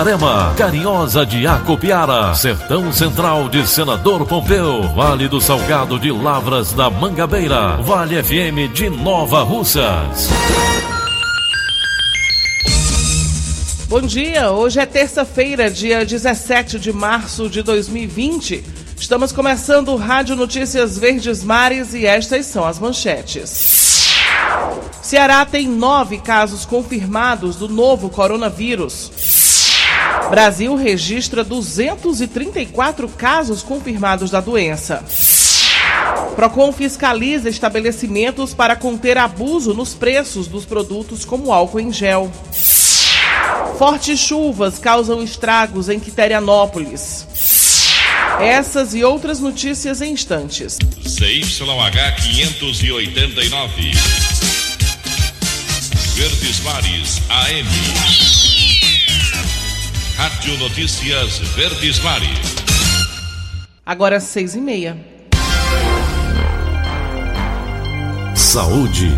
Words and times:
Itarema, 0.00 0.54
Carinhosa 0.56 1.26
de 1.26 1.46
Acopiara, 1.46 2.34
Sertão 2.34 2.90
Central 2.90 3.50
de 3.50 3.68
Senador 3.68 4.24
Pompeu, 4.26 4.82
Vale 4.94 5.28
do 5.28 5.42
Salgado 5.42 5.98
de 5.98 6.10
Lavras 6.10 6.72
da 6.72 6.88
Mangabeira, 6.88 7.76
Vale 7.82 8.22
FM 8.22 8.72
de 8.72 8.88
Nova 8.88 9.42
Russas. 9.42 10.30
Bom 13.88 14.00
dia, 14.00 14.50
hoje 14.50 14.80
é 14.80 14.86
terça-feira, 14.86 15.70
dia 15.70 16.02
17 16.02 16.78
de 16.78 16.94
março 16.94 17.50
de 17.50 17.62
2020. 17.62 18.64
Estamos 18.96 19.32
começando 19.32 19.90
o 19.90 19.96
Rádio 19.96 20.34
Notícias 20.34 20.96
Verdes 20.96 21.44
Mares 21.44 21.92
e 21.92 22.06
estas 22.06 22.46
são 22.46 22.64
as 22.64 22.78
manchetes. 22.78 23.80
Ceará 25.02 25.44
tem 25.44 25.68
nove 25.68 26.18
casos 26.18 26.64
confirmados 26.64 27.56
do 27.56 27.68
novo 27.68 28.08
coronavírus. 28.08 29.10
Brasil 30.30 30.76
registra 30.76 31.42
234 31.42 33.08
casos 33.08 33.62
confirmados 33.62 34.30
da 34.30 34.40
doença. 34.40 35.04
Procon 36.36 36.72
fiscaliza 36.72 37.48
estabelecimentos 37.48 38.54
para 38.54 38.76
conter 38.76 39.18
abuso 39.18 39.74
nos 39.74 39.92
preços 39.94 40.46
dos 40.46 40.64
produtos 40.64 41.24
como 41.24 41.52
álcool 41.52 41.80
em 41.80 41.92
gel. 41.92 42.30
Fortes 43.76 44.20
chuvas 44.20 44.78
causam 44.78 45.22
estragos 45.22 45.88
em 45.88 45.98
Quiterianópolis. 45.98 47.26
Essas 48.40 48.94
e 48.94 49.02
outras 49.02 49.40
notícias 49.40 50.00
em 50.00 50.12
instantes. 50.12 50.78
CYH 51.04 52.16
589. 52.22 53.90
Verdes 56.14 56.60
Mares 56.60 57.20
AM. 57.28 58.29
Rádio 60.20 60.58
Notícias 60.58 61.38
Verdes 61.38 61.98
Mares. 62.00 62.56
Agora 63.86 64.20
seis 64.20 64.54
e 64.54 64.60
meia. 64.60 64.94
Saúde. 68.34 69.08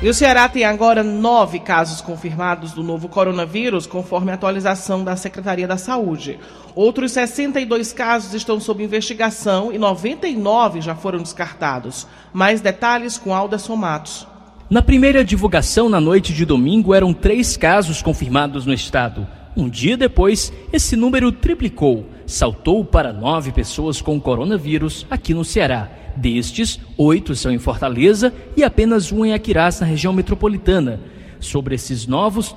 E 0.00 0.08
o 0.08 0.14
Ceará 0.14 0.48
tem 0.48 0.64
agora 0.64 1.02
nove 1.02 1.58
casos 1.58 2.00
confirmados 2.00 2.72
do 2.72 2.82
novo 2.82 3.06
coronavírus, 3.06 3.86
conforme 3.86 4.30
a 4.30 4.34
atualização 4.34 5.04
da 5.04 5.14
Secretaria 5.14 5.68
da 5.68 5.76
Saúde. 5.76 6.38
Outros 6.74 7.10
62 7.10 7.92
casos 7.92 8.32
estão 8.32 8.58
sob 8.58 8.82
investigação 8.82 9.70
e 9.70 9.76
99 9.76 10.80
já 10.80 10.94
foram 10.94 11.18
descartados. 11.18 12.06
Mais 12.32 12.62
detalhes 12.62 13.18
com 13.18 13.34
Alda 13.34 13.58
Matos. 13.76 14.27
Na 14.70 14.82
primeira 14.82 15.24
divulgação 15.24 15.88
na 15.88 15.98
noite 15.98 16.34
de 16.34 16.44
domingo 16.44 16.92
eram 16.92 17.14
três 17.14 17.56
casos 17.56 18.02
confirmados 18.02 18.66
no 18.66 18.74
estado. 18.74 19.26
Um 19.56 19.66
dia 19.66 19.96
depois, 19.96 20.52
esse 20.70 20.94
número 20.94 21.32
triplicou, 21.32 22.04
saltou 22.26 22.84
para 22.84 23.10
nove 23.10 23.50
pessoas 23.50 24.02
com 24.02 24.20
coronavírus 24.20 25.06
aqui 25.10 25.32
no 25.32 25.42
Ceará. 25.42 25.88
Destes, 26.14 26.78
oito 26.98 27.34
são 27.34 27.50
em 27.50 27.58
Fortaleza 27.58 28.30
e 28.54 28.62
apenas 28.62 29.10
um 29.10 29.24
em 29.24 29.32
Aquirás, 29.32 29.80
na 29.80 29.86
região 29.86 30.12
metropolitana. 30.12 31.00
Sobre 31.40 31.74
esses 31.74 32.06
novos 32.06 32.54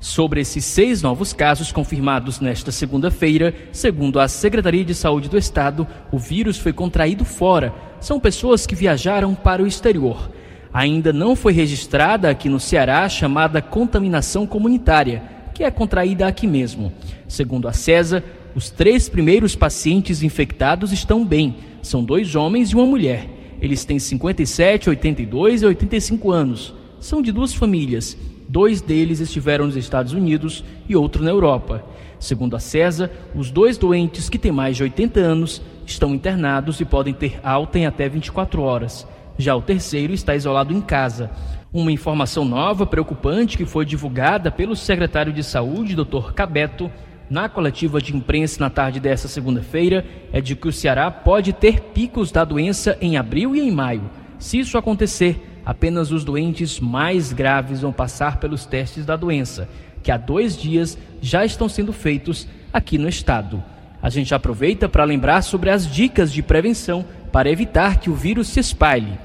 Sobre 0.00 0.40
esses 0.40 0.64
seis 0.64 1.02
novos 1.02 1.34
casos 1.34 1.70
confirmados 1.70 2.40
nesta 2.40 2.70
segunda-feira, 2.70 3.54
segundo 3.72 4.20
a 4.20 4.28
Secretaria 4.28 4.84
de 4.84 4.94
Saúde 4.94 5.28
do 5.28 5.36
Estado, 5.36 5.86
o 6.10 6.18
vírus 6.18 6.58
foi 6.58 6.72
contraído 6.72 7.24
fora. 7.24 7.74
São 8.00 8.20
pessoas 8.20 8.66
que 8.66 8.74
viajaram 8.74 9.34
para 9.34 9.62
o 9.62 9.66
exterior. 9.66 10.30
Ainda 10.76 11.10
não 11.10 11.34
foi 11.34 11.54
registrada 11.54 12.28
aqui 12.28 12.50
no 12.50 12.60
Ceará 12.60 13.04
a 13.04 13.08
chamada 13.08 13.62
contaminação 13.62 14.46
comunitária, 14.46 15.22
que 15.54 15.64
é 15.64 15.70
contraída 15.70 16.26
aqui 16.26 16.46
mesmo. 16.46 16.92
Segundo 17.26 17.66
a 17.66 17.72
CESA, 17.72 18.22
os 18.54 18.68
três 18.68 19.08
primeiros 19.08 19.56
pacientes 19.56 20.22
infectados 20.22 20.92
estão 20.92 21.24
bem. 21.24 21.56
São 21.80 22.04
dois 22.04 22.36
homens 22.36 22.68
e 22.68 22.74
uma 22.74 22.84
mulher. 22.84 23.26
Eles 23.58 23.86
têm 23.86 23.98
57, 23.98 24.90
82 24.90 25.62
e 25.62 25.64
85 25.64 26.30
anos. 26.30 26.74
São 27.00 27.22
de 27.22 27.32
duas 27.32 27.54
famílias. 27.54 28.14
Dois 28.46 28.82
deles 28.82 29.20
estiveram 29.20 29.64
nos 29.64 29.76
Estados 29.76 30.12
Unidos 30.12 30.62
e 30.86 30.94
outro 30.94 31.24
na 31.24 31.30
Europa. 31.30 31.82
Segundo 32.20 32.54
a 32.54 32.60
CESA, 32.60 33.10
os 33.34 33.50
dois 33.50 33.78
doentes 33.78 34.28
que 34.28 34.38
têm 34.38 34.52
mais 34.52 34.76
de 34.76 34.82
80 34.82 35.20
anos 35.20 35.62
estão 35.86 36.14
internados 36.14 36.80
e 36.82 36.84
podem 36.84 37.14
ter 37.14 37.40
alta 37.42 37.78
em 37.78 37.86
até 37.86 38.10
24 38.10 38.60
horas. 38.60 39.06
Já 39.38 39.54
o 39.54 39.62
terceiro 39.62 40.12
está 40.12 40.34
isolado 40.34 40.72
em 40.72 40.80
casa. 40.80 41.30
Uma 41.72 41.92
informação 41.92 42.44
nova, 42.44 42.86
preocupante, 42.86 43.56
que 43.56 43.66
foi 43.66 43.84
divulgada 43.84 44.50
pelo 44.50 44.74
secretário 44.74 45.32
de 45.32 45.42
Saúde, 45.42 45.94
Dr. 45.94 46.32
Cabeto, 46.32 46.90
na 47.28 47.48
coletiva 47.48 48.00
de 48.00 48.16
imprensa 48.16 48.60
na 48.60 48.70
tarde 48.70 49.00
desta 49.00 49.28
segunda-feira, 49.28 50.06
é 50.32 50.40
de 50.40 50.56
que 50.56 50.68
o 50.68 50.72
Ceará 50.72 51.10
pode 51.10 51.52
ter 51.52 51.80
picos 51.80 52.30
da 52.30 52.44
doença 52.44 52.96
em 53.00 53.16
abril 53.16 53.54
e 53.54 53.60
em 53.60 53.70
maio. 53.70 54.10
Se 54.38 54.58
isso 54.58 54.78
acontecer, 54.78 55.60
apenas 55.64 56.12
os 56.12 56.24
doentes 56.24 56.78
mais 56.78 57.32
graves 57.32 57.80
vão 57.80 57.92
passar 57.92 58.38
pelos 58.38 58.64
testes 58.64 59.04
da 59.04 59.16
doença, 59.16 59.68
que 60.02 60.12
há 60.12 60.16
dois 60.16 60.56
dias 60.56 60.96
já 61.20 61.44
estão 61.44 61.68
sendo 61.68 61.92
feitos 61.92 62.46
aqui 62.72 62.96
no 62.96 63.08
estado. 63.08 63.62
A 64.00 64.08
gente 64.08 64.34
aproveita 64.34 64.88
para 64.88 65.04
lembrar 65.04 65.42
sobre 65.42 65.68
as 65.68 65.90
dicas 65.90 66.32
de 66.32 66.42
prevenção 66.42 67.04
para 67.36 67.50
evitar 67.50 68.00
que 68.00 68.08
o 68.08 68.14
vírus 68.14 68.48
se 68.48 68.60
espalhe 68.60 69.18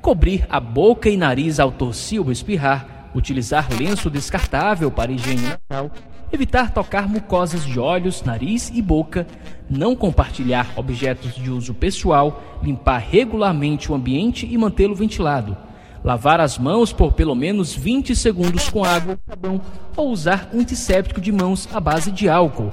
cobrir 0.00 0.46
a 0.48 0.58
boca 0.58 1.10
e 1.10 1.18
nariz 1.18 1.60
ao 1.60 1.70
tossir 1.70 2.18
ou 2.18 2.32
espirrar, 2.32 3.10
utilizar 3.14 3.68
lenço 3.78 4.08
descartável 4.08 4.90
para 4.90 5.12
higiene 5.12 5.42
nasal, 5.68 5.90
evitar 6.32 6.72
tocar 6.72 7.06
mucosas 7.06 7.66
de 7.66 7.78
olhos, 7.78 8.22
nariz 8.22 8.70
e 8.72 8.80
boca, 8.80 9.26
não 9.68 9.94
compartilhar 9.94 10.66
objetos 10.76 11.34
de 11.34 11.50
uso 11.50 11.74
pessoal, 11.74 12.42
limpar 12.62 13.00
regularmente 13.06 13.92
o 13.92 13.94
ambiente 13.94 14.48
e 14.50 14.56
mantê-lo 14.56 14.94
ventilado, 14.94 15.54
lavar 16.02 16.40
as 16.40 16.56
mãos 16.56 16.90
por 16.90 17.12
pelo 17.12 17.34
menos 17.34 17.74
20 17.74 18.16
segundos 18.16 18.70
com 18.70 18.82
água 18.82 19.12
ou 19.12 19.18
sabão 19.28 19.60
ou 19.94 20.08
usar 20.08 20.48
antisséptico 20.54 21.20
de 21.20 21.30
mãos 21.30 21.68
à 21.70 21.78
base 21.78 22.10
de 22.10 22.30
álcool. 22.30 22.72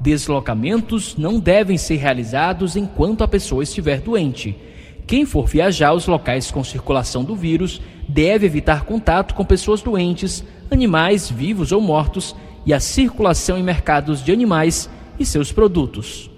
Deslocamentos 0.00 1.14
não 1.16 1.38
devem 1.38 1.76
ser 1.76 1.96
realizados 1.96 2.74
enquanto 2.74 3.22
a 3.22 3.28
pessoa 3.28 3.62
estiver 3.62 4.00
doente. 4.00 4.56
Quem 5.06 5.26
for 5.26 5.46
viajar 5.46 5.88
aos 5.88 6.06
locais 6.06 6.50
com 6.50 6.64
circulação 6.64 7.22
do 7.22 7.36
vírus 7.36 7.82
deve 8.08 8.46
evitar 8.46 8.84
contato 8.84 9.34
com 9.34 9.44
pessoas 9.44 9.82
doentes, 9.82 10.42
animais 10.70 11.28
vivos 11.28 11.70
ou 11.70 11.82
mortos 11.82 12.34
e 12.64 12.72
a 12.72 12.80
circulação 12.80 13.58
em 13.58 13.62
mercados 13.62 14.24
de 14.24 14.32
animais 14.32 14.88
e 15.18 15.26
seus 15.26 15.52
produtos. 15.52 16.30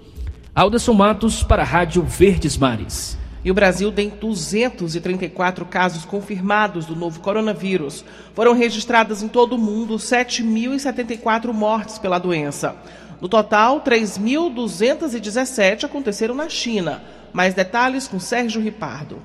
Alderson 0.53 0.93
Matos 0.93 1.41
para 1.41 1.63
a 1.63 1.65
Rádio 1.65 2.03
Verdes 2.03 2.57
Mares. 2.57 3.17
E 3.45 3.51
o 3.51 3.53
Brasil 3.53 3.91
tem 3.91 4.09
234 4.09 5.65
casos 5.65 6.05
confirmados 6.05 6.85
do 6.85 6.95
novo 6.95 7.19
coronavírus. 7.19 8.05
Foram 8.33 8.53
registradas 8.53 9.21
em 9.21 9.27
todo 9.27 9.53
o 9.53 9.59
mundo 9.59 9.95
7.074 9.95 11.51
mortes 11.51 11.97
pela 11.99 12.19
doença. 12.19 12.75
No 13.23 13.29
total, 13.29 13.79
3.217 13.79 15.85
aconteceram 15.85 16.35
na 16.35 16.49
China. 16.49 17.01
Mais 17.31 17.53
detalhes 17.53 18.05
com 18.05 18.19
Sérgio 18.19 18.61
Ripardo. 18.61 19.19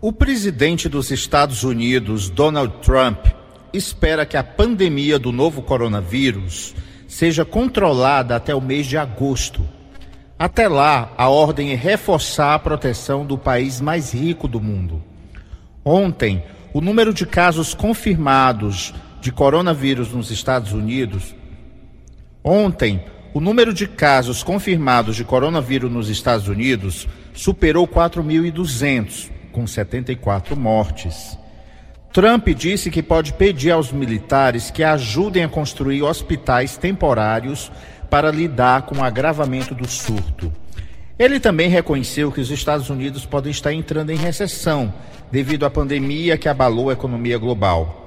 O 0.00 0.12
presidente 0.12 0.88
dos 0.88 1.12
Estados 1.12 1.62
Unidos, 1.62 2.28
Donald 2.28 2.78
Trump, 2.82 3.24
espera 3.72 4.26
que 4.26 4.36
a 4.36 4.42
pandemia 4.42 5.16
do 5.16 5.30
novo 5.30 5.62
coronavírus 5.62 6.74
seja 7.06 7.44
controlada 7.44 8.34
até 8.34 8.52
o 8.52 8.60
mês 8.60 8.84
de 8.84 8.98
agosto. 8.98 9.62
Até 10.36 10.66
lá, 10.66 11.12
a 11.16 11.28
ordem 11.28 11.70
é 11.70 11.76
reforçar 11.76 12.52
a 12.52 12.58
proteção 12.58 13.24
do 13.24 13.38
país 13.38 13.80
mais 13.80 14.12
rico 14.12 14.48
do 14.48 14.60
mundo. 14.60 15.00
Ontem, 15.84 16.42
o 16.74 16.80
número 16.80 17.14
de 17.14 17.24
casos 17.24 17.74
confirmados 17.74 18.92
de 19.20 19.30
coronavírus 19.30 20.10
nos 20.10 20.32
Estados 20.32 20.72
Unidos. 20.72 21.32
Ontem, 22.42 23.04
o 23.36 23.40
número 23.40 23.74
de 23.74 23.86
casos 23.86 24.42
confirmados 24.42 25.14
de 25.14 25.22
coronavírus 25.22 25.92
nos 25.92 26.08
Estados 26.08 26.48
Unidos 26.48 27.06
superou 27.34 27.86
4.200, 27.86 29.28
com 29.52 29.66
74 29.66 30.56
mortes. 30.56 31.36
Trump 32.14 32.48
disse 32.48 32.90
que 32.90 33.02
pode 33.02 33.34
pedir 33.34 33.72
aos 33.72 33.92
militares 33.92 34.70
que 34.70 34.82
ajudem 34.82 35.44
a 35.44 35.50
construir 35.50 36.02
hospitais 36.02 36.78
temporários 36.78 37.70
para 38.08 38.30
lidar 38.30 38.86
com 38.86 39.00
o 39.00 39.04
agravamento 39.04 39.74
do 39.74 39.86
surto. 39.86 40.50
Ele 41.18 41.38
também 41.38 41.68
reconheceu 41.68 42.32
que 42.32 42.40
os 42.40 42.50
Estados 42.50 42.88
Unidos 42.88 43.26
podem 43.26 43.50
estar 43.50 43.70
entrando 43.70 44.12
em 44.12 44.16
recessão 44.16 44.94
devido 45.30 45.66
à 45.66 45.70
pandemia 45.70 46.38
que 46.38 46.48
abalou 46.48 46.88
a 46.88 46.94
economia 46.94 47.36
global. 47.36 48.05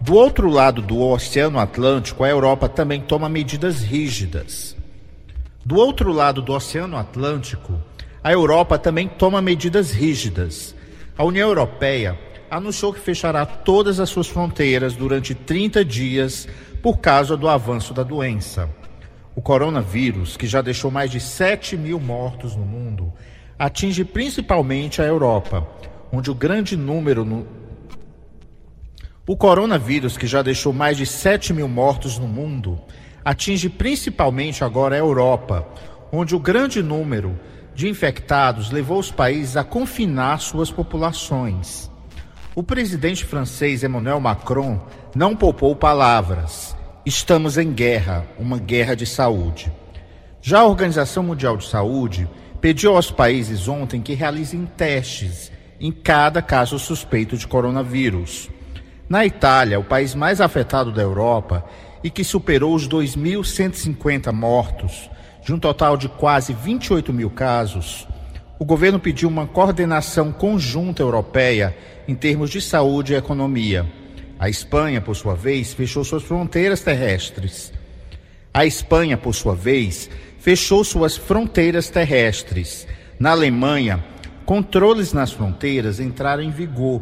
Do 0.00 0.14
outro 0.14 0.48
lado 0.48 0.80
do 0.80 1.00
Oceano 1.00 1.58
Atlântico, 1.58 2.22
a 2.22 2.28
Europa 2.28 2.68
também 2.68 3.00
toma 3.00 3.28
medidas 3.28 3.82
rígidas. 3.82 4.76
Do 5.64 5.76
outro 5.76 6.12
lado 6.12 6.40
do 6.40 6.52
Oceano 6.52 6.96
Atlântico, 6.96 7.82
a 8.22 8.32
Europa 8.32 8.78
também 8.78 9.08
toma 9.08 9.42
medidas 9.42 9.90
rígidas. 9.90 10.72
A 11.16 11.24
União 11.24 11.48
Europeia 11.48 12.16
anunciou 12.48 12.92
que 12.92 13.00
fechará 13.00 13.44
todas 13.44 13.98
as 13.98 14.08
suas 14.08 14.28
fronteiras 14.28 14.94
durante 14.94 15.34
30 15.34 15.84
dias 15.84 16.46
por 16.80 16.98
causa 16.98 17.36
do 17.36 17.48
avanço 17.48 17.92
da 17.92 18.04
doença. 18.04 18.70
O 19.34 19.42
coronavírus, 19.42 20.36
que 20.36 20.46
já 20.46 20.62
deixou 20.62 20.92
mais 20.92 21.10
de 21.10 21.18
7 21.18 21.76
mil 21.76 21.98
mortos 21.98 22.54
no 22.54 22.64
mundo, 22.64 23.12
atinge 23.58 24.04
principalmente 24.04 25.02
a 25.02 25.04
Europa, 25.04 25.66
onde 26.12 26.30
o 26.30 26.34
grande 26.34 26.76
número 26.76 27.24
o 29.28 29.36
coronavírus, 29.36 30.16
que 30.16 30.26
já 30.26 30.40
deixou 30.40 30.72
mais 30.72 30.96
de 30.96 31.04
7 31.04 31.52
mil 31.52 31.68
mortos 31.68 32.18
no 32.18 32.26
mundo, 32.26 32.80
atinge 33.22 33.68
principalmente 33.68 34.64
agora 34.64 34.96
a 34.96 34.98
Europa, 34.98 35.68
onde 36.10 36.34
o 36.34 36.40
grande 36.40 36.82
número 36.82 37.38
de 37.74 37.90
infectados 37.90 38.70
levou 38.70 38.98
os 38.98 39.10
países 39.10 39.54
a 39.54 39.62
confinar 39.62 40.40
suas 40.40 40.70
populações. 40.70 41.90
O 42.54 42.62
presidente 42.62 43.22
francês 43.22 43.84
Emmanuel 43.84 44.18
Macron 44.18 44.80
não 45.14 45.36
poupou 45.36 45.76
palavras. 45.76 46.74
Estamos 47.04 47.58
em 47.58 47.70
guerra, 47.70 48.26
uma 48.38 48.56
guerra 48.58 48.96
de 48.96 49.04
saúde. 49.04 49.70
Já 50.40 50.60
a 50.60 50.66
Organização 50.66 51.22
Mundial 51.22 51.58
de 51.58 51.68
Saúde 51.68 52.26
pediu 52.62 52.96
aos 52.96 53.10
países 53.10 53.68
ontem 53.68 54.00
que 54.00 54.14
realizem 54.14 54.64
testes 54.64 55.52
em 55.78 55.92
cada 55.92 56.40
caso 56.40 56.78
suspeito 56.78 57.36
de 57.36 57.46
coronavírus. 57.46 58.48
Na 59.08 59.24
Itália, 59.24 59.80
o 59.80 59.84
país 59.84 60.14
mais 60.14 60.38
afetado 60.38 60.92
da 60.92 61.00
Europa 61.00 61.64
e 62.04 62.10
que 62.10 62.22
superou 62.22 62.74
os 62.74 62.86
2.150 62.86 64.30
mortos, 64.32 65.08
de 65.42 65.54
um 65.54 65.58
total 65.58 65.96
de 65.96 66.10
quase 66.10 66.52
28 66.52 67.10
mil 67.10 67.30
casos, 67.30 68.06
o 68.58 68.66
governo 68.66 68.98
pediu 68.98 69.28
uma 69.28 69.46
coordenação 69.46 70.30
conjunta 70.30 71.02
europeia 71.02 71.74
em 72.06 72.14
termos 72.14 72.50
de 72.50 72.60
saúde 72.60 73.14
e 73.14 73.16
economia. 73.16 73.86
A 74.38 74.50
Espanha, 74.50 75.00
por 75.00 75.16
sua 75.16 75.34
vez, 75.34 75.72
fechou 75.72 76.04
suas 76.04 76.22
fronteiras 76.22 76.80
terrestres. 76.80 77.72
A 78.52 78.66
Espanha, 78.66 79.16
por 79.16 79.34
sua 79.34 79.54
vez, 79.54 80.10
fechou 80.38 80.84
suas 80.84 81.16
fronteiras 81.16 81.88
terrestres. 81.88 82.86
Na 83.18 83.30
Alemanha, 83.30 84.04
controles 84.44 85.14
nas 85.14 85.32
fronteiras 85.32 85.98
entraram 85.98 86.42
em 86.42 86.50
vigor 86.50 87.00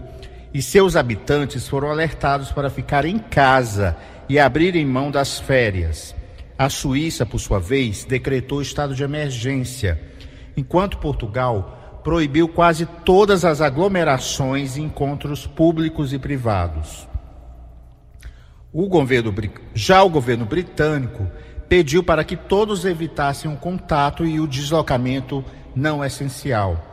e 0.53 0.63
seus 0.63 0.97
habitantes 0.97 1.69
foram 1.69 1.91
alertados 1.91 2.51
para 2.51 2.71
ficar 2.71 3.05
em 3.05 3.19
casa 3.19 3.97
e 4.29 4.39
abrirem 4.39 4.85
mão 4.85 5.11
das 5.11 5.39
férias. 5.39 6.15
A 6.59 6.71
Suíça, 6.71 7.27
por 7.27 7.39
sua 7.39 7.61
vez, 7.61 8.05
decretou 8.05 8.63
estado 8.63 8.95
de 8.95 9.03
emergência, 9.03 10.01
enquanto 10.57 10.99
Portugal 10.99 12.01
proibiu 12.03 12.49
quase 12.49 12.87
todas 13.05 13.45
as 13.45 13.61
aglomerações 13.61 14.77
e 14.77 14.81
encontros 14.81 15.47
públicos 15.47 16.13
e 16.13 16.19
privados. 16.19 17.07
O 18.73 18.89
governo, 18.89 19.35
já 19.75 20.03
o 20.03 20.09
governo 20.09 20.45
britânico 20.45 21.27
pediu 21.69 22.05
para 22.05 22.23
que 22.23 22.37
todos 22.37 22.85
evitassem 22.85 23.53
o 23.53 23.57
contato 23.57 24.25
e 24.25 24.39
o 24.39 24.47
deslocamento 24.47 25.45
não 25.75 26.05
essencial. 26.05 26.86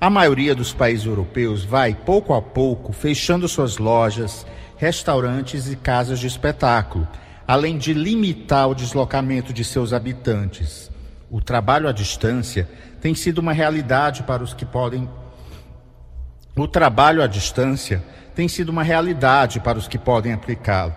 A 0.00 0.08
maioria 0.08 0.54
dos 0.54 0.72
países 0.72 1.04
europeus 1.04 1.62
vai, 1.62 1.94
pouco 1.94 2.32
a 2.32 2.40
pouco, 2.40 2.90
fechando 2.90 3.46
suas 3.46 3.76
lojas, 3.76 4.46
restaurantes 4.78 5.70
e 5.70 5.76
casas 5.76 6.18
de 6.18 6.26
espetáculo, 6.26 7.06
além 7.46 7.76
de 7.76 7.92
limitar 7.92 8.66
o 8.70 8.74
deslocamento 8.74 9.52
de 9.52 9.62
seus 9.62 9.92
habitantes. 9.92 10.90
O 11.30 11.38
trabalho 11.38 11.86
à 11.86 11.92
distância 11.92 12.66
tem 12.98 13.14
sido 13.14 13.40
uma 13.40 13.52
realidade 13.52 14.22
para 14.22 14.42
os 14.42 14.54
que 14.54 14.64
podem. 14.64 15.06
O 16.56 16.66
trabalho 16.66 17.22
à 17.22 17.26
distância 17.26 18.02
tem 18.34 18.48
sido 18.48 18.70
uma 18.70 18.82
realidade 18.82 19.60
para 19.60 19.78
os 19.78 19.86
que 19.86 19.98
podem 19.98 20.32
aplicá-lo. 20.32 20.94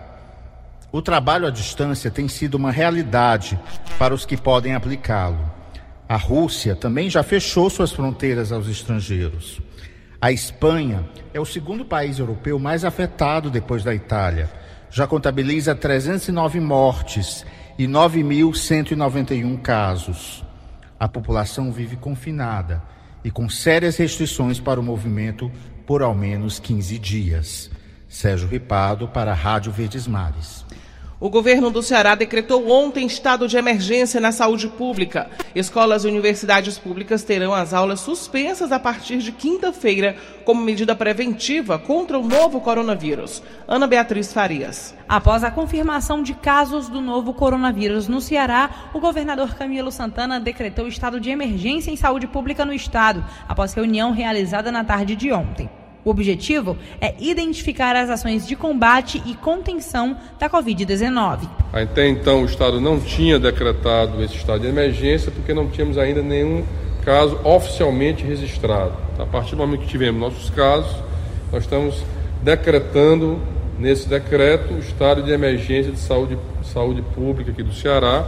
O 0.90 1.02
trabalho 1.02 1.46
à 1.46 1.50
distância 1.50 2.10
tem 2.10 2.26
sido 2.26 2.54
uma 2.54 2.70
realidade 2.70 3.60
para 3.98 4.14
os 4.14 4.24
que 4.24 4.38
podem 4.38 4.74
aplicá-lo. 4.74 5.53
A 6.08 6.16
Rússia 6.16 6.76
também 6.76 7.08
já 7.08 7.22
fechou 7.22 7.70
suas 7.70 7.92
fronteiras 7.92 8.52
aos 8.52 8.68
estrangeiros. 8.68 9.60
A 10.20 10.30
Espanha 10.30 11.08
é 11.32 11.40
o 11.40 11.46
segundo 11.46 11.84
país 11.84 12.18
europeu 12.18 12.58
mais 12.58 12.84
afetado 12.84 13.50
depois 13.50 13.82
da 13.82 13.94
Itália. 13.94 14.50
Já 14.90 15.06
contabiliza 15.06 15.74
309 15.74 16.60
mortes 16.60 17.44
e 17.78 17.86
9.191 17.86 19.60
casos. 19.60 20.44
A 21.00 21.08
população 21.08 21.72
vive 21.72 21.96
confinada 21.96 22.82
e 23.24 23.30
com 23.30 23.48
sérias 23.48 23.96
restrições 23.96 24.60
para 24.60 24.78
o 24.78 24.82
movimento 24.82 25.50
por 25.86 26.02
ao 26.02 26.14
menos 26.14 26.58
15 26.58 26.98
dias. 26.98 27.70
Sérgio 28.08 28.48
Ripado 28.48 29.08
para 29.08 29.32
a 29.32 29.34
Rádio 29.34 29.72
Verdes 29.72 30.06
Mares. 30.06 30.64
O 31.20 31.30
governo 31.30 31.70
do 31.70 31.80
Ceará 31.80 32.16
decretou 32.16 32.68
ontem 32.68 33.06
estado 33.06 33.46
de 33.46 33.56
emergência 33.56 34.20
na 34.20 34.32
saúde 34.32 34.66
pública. 34.66 35.30
Escolas 35.54 36.04
e 36.04 36.08
universidades 36.08 36.76
públicas 36.76 37.22
terão 37.22 37.54
as 37.54 37.72
aulas 37.72 38.00
suspensas 38.00 38.72
a 38.72 38.80
partir 38.80 39.18
de 39.18 39.30
quinta-feira, 39.30 40.16
como 40.44 40.60
medida 40.60 40.94
preventiva 40.94 41.78
contra 41.78 42.18
o 42.18 42.26
novo 42.26 42.60
coronavírus. 42.60 43.42
Ana 43.66 43.86
Beatriz 43.86 44.32
Farias. 44.32 44.92
Após 45.08 45.44
a 45.44 45.52
confirmação 45.52 46.20
de 46.20 46.34
casos 46.34 46.88
do 46.88 47.00
novo 47.00 47.32
coronavírus 47.32 48.08
no 48.08 48.20
Ceará, 48.20 48.90
o 48.92 48.98
governador 48.98 49.54
Camilo 49.54 49.92
Santana 49.92 50.40
decretou 50.40 50.88
estado 50.88 51.20
de 51.20 51.30
emergência 51.30 51.92
em 51.92 51.96
saúde 51.96 52.26
pública 52.26 52.64
no 52.64 52.72
estado, 52.72 53.24
após 53.48 53.72
reunião 53.72 54.10
realizada 54.10 54.72
na 54.72 54.82
tarde 54.82 55.14
de 55.14 55.32
ontem. 55.32 55.70
O 56.04 56.10
objetivo 56.10 56.76
é 57.00 57.14
identificar 57.18 57.96
as 57.96 58.10
ações 58.10 58.46
de 58.46 58.54
combate 58.54 59.22
e 59.24 59.34
contenção 59.34 60.16
da 60.38 60.50
Covid-19. 60.50 61.48
Até 61.72 62.06
então, 62.08 62.42
o 62.42 62.44
Estado 62.44 62.80
não 62.80 63.00
tinha 63.00 63.38
decretado 63.38 64.22
esse 64.22 64.36
estado 64.36 64.60
de 64.60 64.66
emergência 64.66 65.32
porque 65.32 65.54
não 65.54 65.68
tínhamos 65.68 65.96
ainda 65.96 66.22
nenhum 66.22 66.62
caso 67.04 67.38
oficialmente 67.42 68.22
registrado. 68.24 68.92
A 69.18 69.24
partir 69.24 69.52
do 69.52 69.58
momento 69.58 69.80
que 69.80 69.88
tivemos 69.88 70.20
nossos 70.20 70.50
casos, 70.50 70.94
nós 71.50 71.64
estamos 71.64 72.02
decretando 72.42 73.40
nesse 73.78 74.08
decreto 74.08 74.74
o 74.74 74.78
estado 74.78 75.22
de 75.22 75.30
emergência 75.30 75.90
de 75.90 75.98
saúde, 75.98 76.38
saúde 76.62 77.02
pública 77.14 77.50
aqui 77.50 77.62
do 77.62 77.72
Ceará 77.72 78.26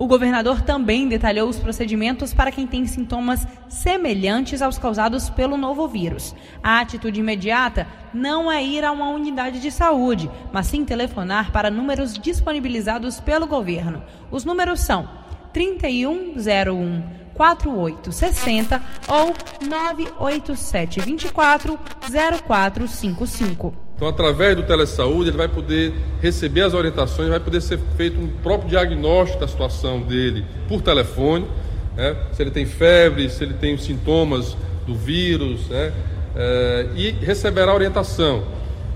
o 0.00 0.06
governador 0.06 0.62
também 0.62 1.06
detalhou 1.06 1.46
os 1.46 1.58
procedimentos 1.58 2.32
para 2.32 2.50
quem 2.50 2.66
tem 2.66 2.86
sintomas 2.86 3.46
semelhantes 3.68 4.62
aos 4.62 4.78
causados 4.78 5.28
pelo 5.28 5.58
novo 5.58 5.86
vírus. 5.86 6.34
A 6.62 6.80
atitude 6.80 7.20
imediata 7.20 7.86
não 8.14 8.50
é 8.50 8.64
ir 8.64 8.82
a 8.82 8.92
uma 8.92 9.10
unidade 9.10 9.60
de 9.60 9.70
saúde, 9.70 10.30
mas 10.50 10.68
sim 10.68 10.86
telefonar 10.86 11.52
para 11.52 11.70
números 11.70 12.14
disponibilizados 12.14 13.20
pelo 13.20 13.46
governo. 13.46 14.02
Os 14.30 14.42
números 14.42 14.80
são 14.80 15.06
3101 15.52 17.02
4860 17.34 18.82
ou 19.06 19.34
987 19.68 21.00
24 21.00 21.78
0455. 22.48 23.89
Então, 24.00 24.08
através 24.08 24.56
do 24.56 24.62
telesaúde, 24.62 25.28
ele 25.28 25.36
vai 25.36 25.46
poder 25.46 25.92
receber 26.22 26.62
as 26.62 26.72
orientações, 26.72 27.28
vai 27.28 27.38
poder 27.38 27.60
ser 27.60 27.78
feito 27.98 28.18
um 28.18 28.28
próprio 28.42 28.70
diagnóstico 28.70 29.38
da 29.38 29.46
situação 29.46 30.00
dele 30.00 30.42
por 30.66 30.80
telefone, 30.80 31.44
né? 31.94 32.16
se 32.32 32.42
ele 32.42 32.50
tem 32.50 32.64
febre, 32.64 33.28
se 33.28 33.44
ele 33.44 33.52
tem 33.52 33.76
sintomas 33.76 34.56
do 34.86 34.94
vírus, 34.94 35.68
né? 35.68 35.92
É, 36.34 36.86
e 36.96 37.10
receberá 37.10 37.74
orientação. 37.74 38.44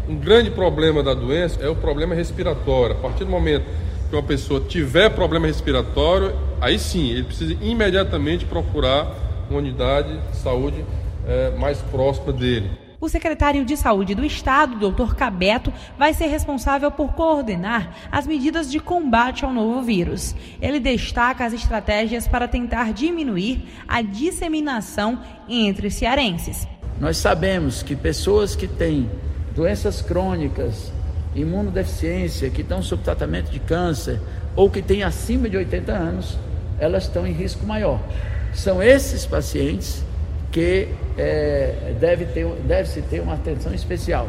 Um 0.08 0.16
grande 0.16 0.50
problema 0.50 1.02
da 1.02 1.12
doença 1.12 1.60
é 1.62 1.68
o 1.68 1.76
problema 1.76 2.14
respiratório. 2.14 2.96
A 2.96 2.98
partir 3.00 3.26
do 3.26 3.30
momento 3.30 3.66
que 4.08 4.16
uma 4.16 4.22
pessoa 4.22 4.58
tiver 4.58 5.10
problema 5.10 5.46
respiratório, 5.46 6.34
aí 6.62 6.78
sim, 6.78 7.10
ele 7.10 7.24
precisa 7.24 7.54
imediatamente 7.60 8.46
procurar 8.46 9.14
uma 9.50 9.58
unidade 9.58 10.16
de 10.30 10.36
saúde 10.38 10.82
é, 11.26 11.50
mais 11.58 11.76
próxima 11.82 12.32
dele. 12.32 12.83
O 13.04 13.08
secretário 13.10 13.66
de 13.66 13.76
Saúde 13.76 14.14
do 14.14 14.24
Estado, 14.24 14.90
Dr. 14.90 15.14
Cabeto, 15.14 15.70
vai 15.98 16.14
ser 16.14 16.24
responsável 16.24 16.90
por 16.90 17.12
coordenar 17.12 17.94
as 18.10 18.26
medidas 18.26 18.70
de 18.70 18.80
combate 18.80 19.44
ao 19.44 19.52
novo 19.52 19.82
vírus. 19.82 20.34
Ele 20.58 20.80
destaca 20.80 21.44
as 21.44 21.52
estratégias 21.52 22.26
para 22.26 22.48
tentar 22.48 22.94
diminuir 22.94 23.62
a 23.86 24.00
disseminação 24.00 25.20
entre 25.46 25.90
cearenses. 25.90 26.66
Nós 26.98 27.18
sabemos 27.18 27.82
que 27.82 27.94
pessoas 27.94 28.56
que 28.56 28.66
têm 28.66 29.10
doenças 29.54 30.00
crônicas, 30.00 30.90
imunodeficiência, 31.34 32.48
que 32.48 32.62
estão 32.62 32.82
sob 32.82 33.02
tratamento 33.02 33.50
de 33.50 33.60
câncer 33.60 34.18
ou 34.56 34.70
que 34.70 34.80
têm 34.80 35.02
acima 35.02 35.46
de 35.46 35.58
80 35.58 35.92
anos, 35.92 36.38
elas 36.78 37.02
estão 37.02 37.26
em 37.26 37.32
risco 37.32 37.66
maior. 37.66 38.00
São 38.54 38.82
esses 38.82 39.26
pacientes 39.26 40.02
que 40.54 40.86
é, 41.18 41.94
deve, 41.98 42.26
ter, 42.26 42.46
deve 42.64 42.88
se 42.88 43.02
ter 43.02 43.20
uma 43.20 43.34
atenção 43.34 43.74
especial. 43.74 44.28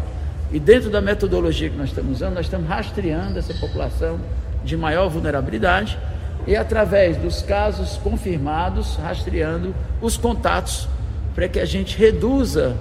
E 0.51 0.59
dentro 0.59 0.89
da 0.89 0.99
metodologia 0.99 1.69
que 1.69 1.77
nós 1.77 1.89
estamos 1.89 2.13
usando, 2.13 2.33
nós 2.33 2.47
estamos 2.47 2.67
rastreando 2.67 3.37
essa 3.37 3.53
população 3.53 4.19
de 4.63 4.75
maior 4.75 5.07
vulnerabilidade 5.07 5.99
e 6.47 6.55
através 6.55 7.15
dos 7.17 7.43
casos 7.43 7.97
confirmados, 7.97 8.95
rastreando 8.95 9.75
os 10.01 10.17
contatos 10.17 10.89
para 11.35 11.47
que 11.47 11.59
a 11.59 11.65
gente 11.65 11.95
reduza 11.95 12.75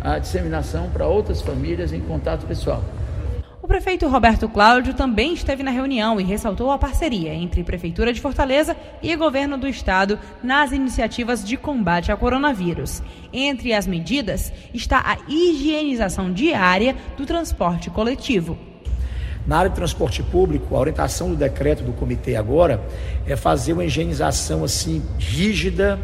a 0.00 0.18
disseminação 0.18 0.90
para 0.90 1.06
outras 1.06 1.40
famílias 1.40 1.92
em 1.92 2.00
contato 2.00 2.46
pessoal. 2.46 2.82
O 3.68 3.76
prefeito 3.78 4.08
Roberto 4.08 4.48
Cláudio 4.48 4.94
também 4.94 5.34
esteve 5.34 5.62
na 5.62 5.70
reunião 5.70 6.18
e 6.18 6.24
ressaltou 6.24 6.70
a 6.70 6.78
parceria 6.78 7.34
entre 7.34 7.62
Prefeitura 7.62 8.14
de 8.14 8.18
Fortaleza 8.18 8.74
e 9.02 9.14
Governo 9.14 9.58
do 9.58 9.68
Estado 9.68 10.18
nas 10.42 10.72
iniciativas 10.72 11.44
de 11.44 11.54
combate 11.58 12.10
ao 12.10 12.16
coronavírus. 12.16 13.02
Entre 13.30 13.74
as 13.74 13.86
medidas 13.86 14.50
está 14.72 15.00
a 15.00 15.18
higienização 15.28 16.32
diária 16.32 16.96
do 17.14 17.26
transporte 17.26 17.90
coletivo. 17.90 18.56
Na 19.46 19.58
área 19.58 19.68
de 19.68 19.76
transporte 19.76 20.22
público, 20.22 20.74
a 20.74 20.80
orientação 20.80 21.28
do 21.28 21.36
decreto 21.36 21.84
do 21.84 21.92
comitê 21.92 22.36
agora 22.36 22.82
é 23.26 23.36
fazer 23.36 23.74
uma 23.74 23.84
higienização 23.84 24.64
assim 24.64 25.02
rígida 25.18 26.00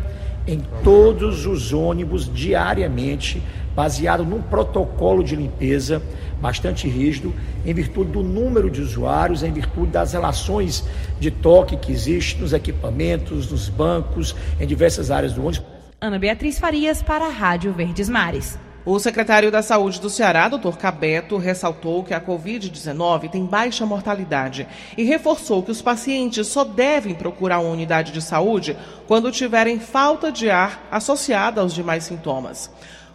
em 0.46 0.60
todos 0.82 1.46
os 1.46 1.72
ônibus 1.72 2.30
diariamente, 2.30 3.42
baseado 3.74 4.22
num 4.22 4.42
protocolo 4.42 5.24
de 5.24 5.34
limpeza 5.34 6.02
bastante 6.44 6.86
rígido, 6.86 7.34
em 7.64 7.72
virtude 7.72 8.10
do 8.10 8.22
número 8.22 8.70
de 8.70 8.82
usuários, 8.82 9.42
em 9.42 9.50
virtude 9.50 9.92
das 9.92 10.12
relações 10.12 10.84
de 11.18 11.30
toque 11.30 11.74
que 11.74 11.90
existem 11.90 12.42
nos 12.42 12.52
equipamentos, 12.52 13.50
nos 13.50 13.70
bancos, 13.70 14.36
em 14.60 14.66
diversas 14.66 15.10
áreas 15.10 15.32
do 15.32 15.40
ônibus. 15.40 15.64
Ana 15.98 16.18
Beatriz 16.18 16.58
Farias 16.58 17.02
para 17.02 17.24
a 17.24 17.30
Rádio 17.30 17.72
Verdes 17.72 18.10
Mares. 18.10 18.58
O 18.84 18.98
secretário 18.98 19.50
da 19.50 19.62
Saúde 19.62 19.98
do 19.98 20.10
Ceará, 20.10 20.46
Dr. 20.46 20.76
Cabeto, 20.76 21.38
ressaltou 21.38 22.04
que 22.04 22.12
a 22.12 22.20
Covid-19 22.20 23.30
tem 23.30 23.46
baixa 23.46 23.86
mortalidade 23.86 24.68
e 24.98 25.02
reforçou 25.02 25.62
que 25.62 25.70
os 25.70 25.80
pacientes 25.80 26.46
só 26.46 26.62
devem 26.62 27.14
procurar 27.14 27.60
uma 27.60 27.70
unidade 27.70 28.12
de 28.12 28.20
saúde 28.20 28.76
quando 29.06 29.32
tiverem 29.32 29.80
falta 29.80 30.30
de 30.30 30.50
ar 30.50 30.86
associada 30.90 31.62
aos 31.62 31.72
demais 31.72 32.04
sintomas. 32.04 32.70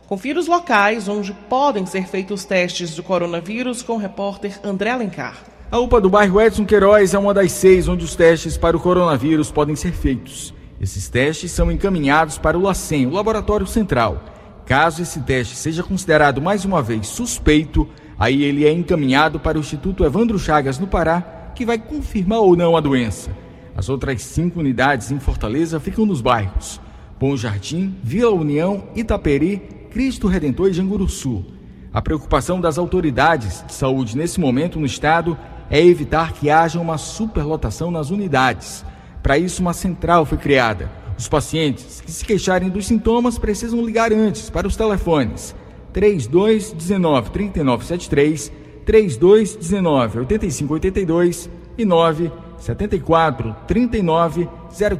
Confira 0.09 0.39
os 0.39 0.47
locais 0.47 1.07
onde 1.07 1.31
podem 1.47 1.85
ser 1.85 2.07
feitos 2.07 2.43
testes 2.43 2.95
de 2.95 3.03
coronavírus 3.03 3.83
com 3.83 3.93
o 3.93 3.97
repórter 3.97 4.59
André 4.63 4.89
Alencar. 4.89 5.37
A 5.69 5.77
UPA 5.77 6.01
do 6.01 6.09
bairro 6.09 6.41
Edson 6.41 6.65
Queiroz 6.65 7.13
é 7.13 7.19
uma 7.19 7.31
das 7.31 7.51
seis 7.51 7.87
onde 7.87 8.03
os 8.03 8.15
testes 8.15 8.57
para 8.57 8.75
o 8.75 8.79
coronavírus 8.79 9.51
podem 9.51 9.75
ser 9.75 9.91
feitos. 9.91 10.51
Esses 10.81 11.07
testes 11.09 11.51
são 11.51 11.71
encaminhados 11.71 12.39
para 12.39 12.57
o 12.57 12.61
LACEN, 12.63 13.05
o 13.05 13.11
Laboratório 13.11 13.67
Central. 13.67 14.23
Caso 14.65 15.03
esse 15.03 15.19
teste 15.19 15.55
seja 15.55 15.83
considerado 15.83 16.41
mais 16.41 16.65
uma 16.65 16.81
vez 16.81 17.05
suspeito, 17.05 17.87
aí 18.17 18.43
ele 18.43 18.65
é 18.65 18.73
encaminhado 18.73 19.39
para 19.39 19.59
o 19.59 19.61
Instituto 19.61 20.03
Evandro 20.03 20.39
Chagas, 20.39 20.79
no 20.79 20.87
Pará, 20.87 21.51
que 21.53 21.67
vai 21.67 21.77
confirmar 21.77 22.39
ou 22.39 22.55
não 22.55 22.75
a 22.75 22.79
doença. 22.79 23.29
As 23.77 23.89
outras 23.89 24.23
cinco 24.23 24.59
unidades 24.59 25.11
em 25.11 25.19
Fortaleza 25.19 25.79
ficam 25.79 26.03
nos 26.03 26.19
bairros 26.19 26.81
Bom 27.19 27.37
Jardim, 27.37 27.95
Vila 28.01 28.31
União, 28.31 28.85
Itaperi, 28.95 29.78
Cristo 29.91 30.27
Redentor 30.27 30.69
e 30.69 30.73
Janguruçu. 30.73 31.43
A 31.91 32.01
preocupação 32.01 32.61
das 32.61 32.77
autoridades 32.77 33.63
de 33.65 33.73
saúde 33.73 34.15
nesse 34.15 34.39
momento 34.39 34.79
no 34.79 34.85
estado 34.85 35.37
é 35.69 35.83
evitar 35.83 36.33
que 36.33 36.49
haja 36.49 36.79
uma 36.79 36.97
superlotação 36.97 37.89
nas 37.89 38.11
unidades. 38.11 38.85
Para 39.23 39.37
isso, 39.37 39.61
uma 39.61 39.73
central 39.73 40.25
foi 40.25 40.37
criada. 40.37 40.91
Os 41.17 41.27
pacientes 41.27 42.01
que 42.01 42.11
se 42.11 42.23
queixarem 42.23 42.69
dos 42.69 42.87
sintomas 42.87 43.37
precisam 43.37 43.83
ligar 43.83 44.13
antes 44.13 44.49
para 44.49 44.67
os 44.67 44.75
telefones 44.75 45.55
3219 45.91 47.31
3973, 47.31 48.51
3219 48.85 50.19
8582 50.19 51.49
e 51.77 51.85
974 51.85 53.55
39 53.67 54.47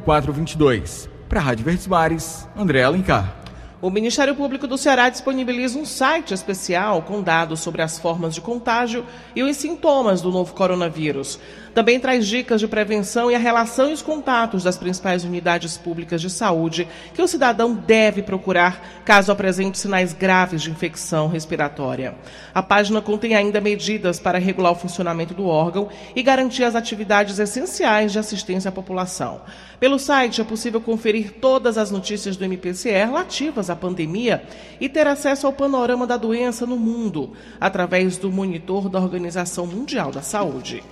0422. 0.04 1.08
Para 1.28 1.40
a 1.40 1.42
Rádio 1.44 1.64
Verdes 1.64 1.86
Mares, 1.86 2.48
André 2.56 2.82
Alencar. 2.82 3.39
O 3.82 3.88
Ministério 3.88 4.34
Público 4.34 4.66
do 4.66 4.76
Ceará 4.76 5.08
disponibiliza 5.08 5.78
um 5.78 5.86
site 5.86 6.34
especial 6.34 7.00
com 7.00 7.22
dados 7.22 7.60
sobre 7.60 7.80
as 7.80 7.98
formas 7.98 8.34
de 8.34 8.40
contágio 8.42 9.06
e 9.34 9.42
os 9.42 9.56
sintomas 9.56 10.20
do 10.20 10.30
novo 10.30 10.52
coronavírus. 10.52 11.40
Também 11.74 12.00
traz 12.00 12.26
dicas 12.26 12.60
de 12.60 12.66
prevenção 12.66 13.30
e 13.30 13.34
a 13.34 13.38
relação 13.38 13.90
e 13.90 13.92
os 13.92 14.02
contatos 14.02 14.64
das 14.64 14.76
principais 14.76 15.24
unidades 15.24 15.76
públicas 15.76 16.20
de 16.20 16.28
saúde 16.28 16.88
que 17.14 17.22
o 17.22 17.28
cidadão 17.28 17.74
deve 17.74 18.22
procurar 18.22 19.02
caso 19.04 19.30
apresente 19.30 19.78
sinais 19.78 20.12
graves 20.12 20.62
de 20.62 20.70
infecção 20.70 21.28
respiratória. 21.28 22.14
A 22.52 22.62
página 22.62 23.00
contém 23.00 23.34
ainda 23.34 23.60
medidas 23.60 24.18
para 24.18 24.38
regular 24.38 24.72
o 24.72 24.76
funcionamento 24.76 25.32
do 25.32 25.46
órgão 25.46 25.88
e 26.14 26.22
garantir 26.22 26.64
as 26.64 26.74
atividades 26.74 27.38
essenciais 27.38 28.12
de 28.12 28.18
assistência 28.18 28.68
à 28.68 28.72
população. 28.72 29.42
Pelo 29.78 29.98
site 29.98 30.40
é 30.40 30.44
possível 30.44 30.80
conferir 30.80 31.34
todas 31.40 31.78
as 31.78 31.90
notícias 31.90 32.36
do 32.36 32.44
MPCR 32.44 33.06
relativas 33.06 33.70
à 33.70 33.76
pandemia 33.76 34.42
e 34.80 34.88
ter 34.88 35.06
acesso 35.06 35.46
ao 35.46 35.52
panorama 35.52 36.06
da 36.06 36.16
doença 36.16 36.66
no 36.66 36.76
mundo 36.76 37.32
através 37.60 38.16
do 38.16 38.30
monitor 38.30 38.88
da 38.88 38.98
Organização 38.98 39.66
Mundial 39.66 40.10
da 40.10 40.20
Saúde. 40.20 40.82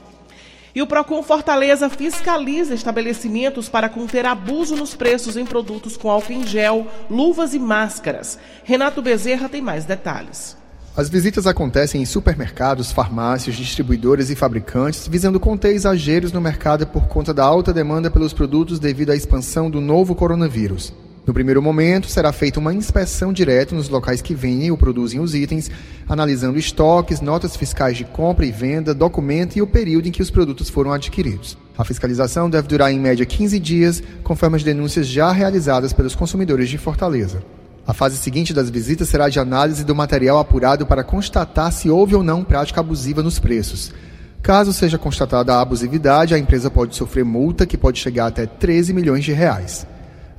E 0.75 0.83
o 0.83 0.87
Procon 0.87 1.23
Fortaleza 1.23 1.89
fiscaliza 1.89 2.75
estabelecimentos 2.75 3.69
para 3.69 3.89
conter 3.89 4.27
abuso 4.27 4.77
nos 4.77 4.95
preços 4.95 5.37
em 5.37 5.47
produtos 5.47 5.97
com 5.97 6.11
álcool 6.11 6.33
em 6.33 6.47
gel, 6.47 6.87
luvas 7.11 7.55
e 7.55 7.59
máscaras. 7.59 8.39
Renato 8.65 9.01
Bezerra 9.01 9.49
tem 9.49 9.63
mais 9.63 9.85
detalhes. 9.85 10.57
As 10.97 11.09
visitas 11.09 11.47
acontecem 11.47 12.03
em 12.03 12.05
supermercados, 12.05 12.91
farmácias, 12.91 13.55
distribuidores 13.55 14.31
e 14.31 14.35
fabricantes, 14.35 15.07
visando 15.07 15.39
conter 15.39 15.73
exageros 15.73 16.33
no 16.33 16.41
mercado 16.41 16.89
por 16.89 17.07
conta 17.07 17.33
da 17.33 17.45
alta 17.45 17.73
demanda 17.73 18.11
pelos 18.11 18.33
produtos 18.33 18.81
devido 18.81 19.11
à 19.11 19.15
expansão 19.15 19.71
do 19.71 19.81
novo 19.81 20.15
coronavírus. 20.15 20.93
No 21.28 21.35
primeiro 21.35 21.61
momento, 21.61 22.08
será 22.08 22.32
feita 22.32 22.58
uma 22.58 22.73
inspeção 22.73 23.35
direta 23.35 23.75
nos 23.75 23.90
locais 23.90 24.23
que 24.23 24.35
vendem 24.35 24.70
ou 24.70 24.78
produzem 24.78 25.20
os 25.20 25.35
itens, 25.35 25.70
analisando 26.08 26.58
estoques, 26.58 27.20
notas 27.20 27.54
fiscais 27.54 27.99
de 27.99 28.04
compra 28.06 28.47
e 28.47 28.50
venda, 28.50 28.94
documento 28.94 29.54
e 29.54 29.61
o 29.61 29.66
período 29.66 30.08
em 30.08 30.11
que 30.11 30.23
os 30.23 30.30
produtos 30.30 30.70
foram 30.70 30.90
adquiridos. 30.90 31.58
A 31.76 31.85
fiscalização 31.85 32.49
deve 32.49 32.66
durar 32.66 32.90
em 32.90 32.99
média 32.99 33.26
15 33.26 33.58
dias, 33.58 34.02
conforme 34.25 34.56
as 34.56 34.62
denúncias 34.62 35.06
já 35.06 35.30
realizadas 35.30 35.92
pelos 35.92 36.14
consumidores 36.14 36.70
de 36.70 36.78
Fortaleza. 36.78 37.42
A 37.87 37.92
fase 37.92 38.16
seguinte 38.16 38.54
das 38.54 38.70
visitas 38.70 39.11
será 39.11 39.28
de 39.28 39.38
análise 39.38 39.85
do 39.85 39.94
material 39.94 40.38
apurado 40.38 40.87
para 40.87 41.04
constatar 41.04 41.70
se 41.73 41.90
houve 41.90 42.14
ou 42.14 42.23
não 42.23 42.42
prática 42.42 42.80
abusiva 42.80 43.23
nos 43.23 43.38
preços. 43.38 43.92
Caso 44.40 44.73
seja 44.73 44.97
constatada 44.97 45.52
a 45.52 45.61
abusividade, 45.61 46.32
a 46.32 46.38
empresa 46.38 46.70
pode 46.70 46.97
sofrer 46.97 47.23
multa 47.26 47.66
que 47.66 47.76
pode 47.76 47.99
chegar 47.99 48.28
até 48.28 48.47
13 48.47 48.94
milhões 48.94 49.26
de 49.26 49.32
reais. 49.32 49.87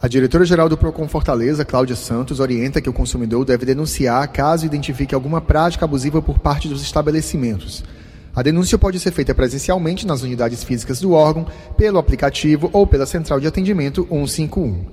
A 0.01 0.07
diretora-geral 0.07 0.69
do 0.69 0.77
Procon 0.77 1.09
Fortaleza, 1.09 1.65
Cláudia 1.65 1.93
Santos, 1.93 2.39
orienta 2.39 2.79
que 2.79 2.89
o 2.89 2.93
consumidor 2.93 3.43
deve 3.43 3.65
denunciar 3.65 4.25
caso 4.29 4.65
identifique 4.65 5.13
alguma 5.13 5.41
prática 5.41 5.83
abusiva 5.83 6.21
por 6.21 6.39
parte 6.39 6.69
dos 6.69 6.81
estabelecimentos. 6.81 7.83
A 8.33 8.41
denúncia 8.41 8.77
pode 8.77 8.97
ser 8.97 9.11
feita 9.11 9.35
presencialmente 9.35 10.07
nas 10.07 10.23
unidades 10.23 10.63
físicas 10.63 11.01
do 11.01 11.11
órgão, 11.11 11.45
pelo 11.75 11.99
aplicativo 11.99 12.69
ou 12.71 12.87
pela 12.87 13.05
central 13.05 13.41
de 13.41 13.47
atendimento 13.47 14.07
151. 14.09 14.85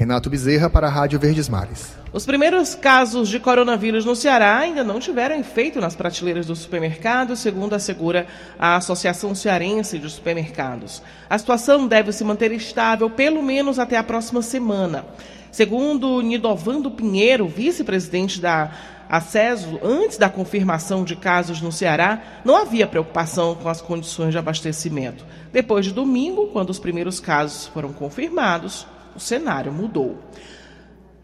Renato 0.00 0.30
Bezerra 0.30 0.70
para 0.70 0.86
a 0.86 0.90
Rádio 0.90 1.20
Verdes 1.20 1.46
Mares. 1.46 1.94
Os 2.10 2.24
primeiros 2.24 2.74
casos 2.74 3.28
de 3.28 3.38
coronavírus 3.38 4.02
no 4.02 4.16
Ceará 4.16 4.56
ainda 4.56 4.82
não 4.82 4.98
tiveram 4.98 5.38
efeito 5.38 5.78
nas 5.78 5.94
prateleiras 5.94 6.46
do 6.46 6.56
supermercado, 6.56 7.36
segundo 7.36 7.74
assegura 7.74 8.26
a 8.58 8.76
Associação 8.76 9.34
Cearense 9.34 9.98
de 9.98 10.08
Supermercados. 10.08 11.02
A 11.28 11.36
situação 11.36 11.86
deve 11.86 12.12
se 12.12 12.24
manter 12.24 12.50
estável 12.50 13.10
pelo 13.10 13.42
menos 13.42 13.78
até 13.78 13.98
a 13.98 14.02
próxima 14.02 14.40
semana. 14.40 15.04
Segundo 15.52 16.22
Nidovando 16.22 16.90
Pinheiro, 16.90 17.46
vice-presidente 17.46 18.40
da 18.40 18.72
ACESO, 19.06 19.80
antes 19.82 20.16
da 20.16 20.30
confirmação 20.30 21.04
de 21.04 21.14
casos 21.14 21.60
no 21.60 21.70
Ceará, 21.70 22.22
não 22.42 22.56
havia 22.56 22.86
preocupação 22.86 23.54
com 23.54 23.68
as 23.68 23.82
condições 23.82 24.32
de 24.32 24.38
abastecimento. 24.38 25.26
Depois 25.52 25.84
de 25.84 25.92
domingo, 25.92 26.46
quando 26.46 26.70
os 26.70 26.78
primeiros 26.78 27.20
casos 27.20 27.66
foram 27.66 27.92
confirmados, 27.92 28.86
o 29.20 29.22
cenário 29.22 29.72
mudou. 29.72 30.18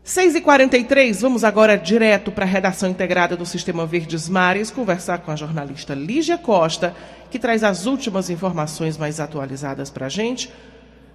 6h43, 0.05 1.21
vamos 1.21 1.43
agora 1.43 1.76
direto 1.76 2.31
para 2.31 2.45
a 2.45 2.49
redação 2.49 2.88
integrada 2.88 3.37
do 3.37 3.45
Sistema 3.45 3.85
Verdes 3.85 4.29
Mares, 4.29 4.71
conversar 4.71 5.19
com 5.19 5.33
a 5.33 5.37
jornalista 5.37 5.95
Lígia 5.95 6.38
Costa, 6.38 6.95
que 7.29 7.41
traz 7.41 7.65
as 7.65 7.87
últimas 7.87 8.31
informações 8.31 8.97
mais 8.97 9.19
atualizadas 9.19 9.91
para 9.91 10.07
a 10.07 10.09
gente. 10.09 10.53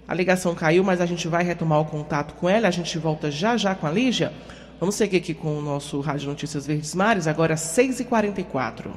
A 0.05 0.13
ligação 0.13 0.53
caiu, 0.53 0.83
mas 0.83 0.99
a 0.99 1.05
gente 1.05 1.25
vai 1.29 1.41
retomar 1.41 1.79
o 1.79 1.85
contato 1.85 2.33
com 2.33 2.49
ela. 2.49 2.67
A 2.67 2.71
gente 2.71 2.97
volta 2.97 3.31
já 3.31 3.55
já 3.55 3.73
com 3.73 3.87
a 3.87 3.91
Lígia. 3.91 4.33
Vamos 4.77 4.95
seguir 4.95 5.17
aqui 5.17 5.33
com 5.33 5.57
o 5.57 5.61
nosso 5.61 6.01
Rádio 6.01 6.27
Notícias 6.27 6.65
Verdes 6.65 6.93
Mares, 6.93 7.27
agora 7.27 7.55
6h44. 7.55 8.87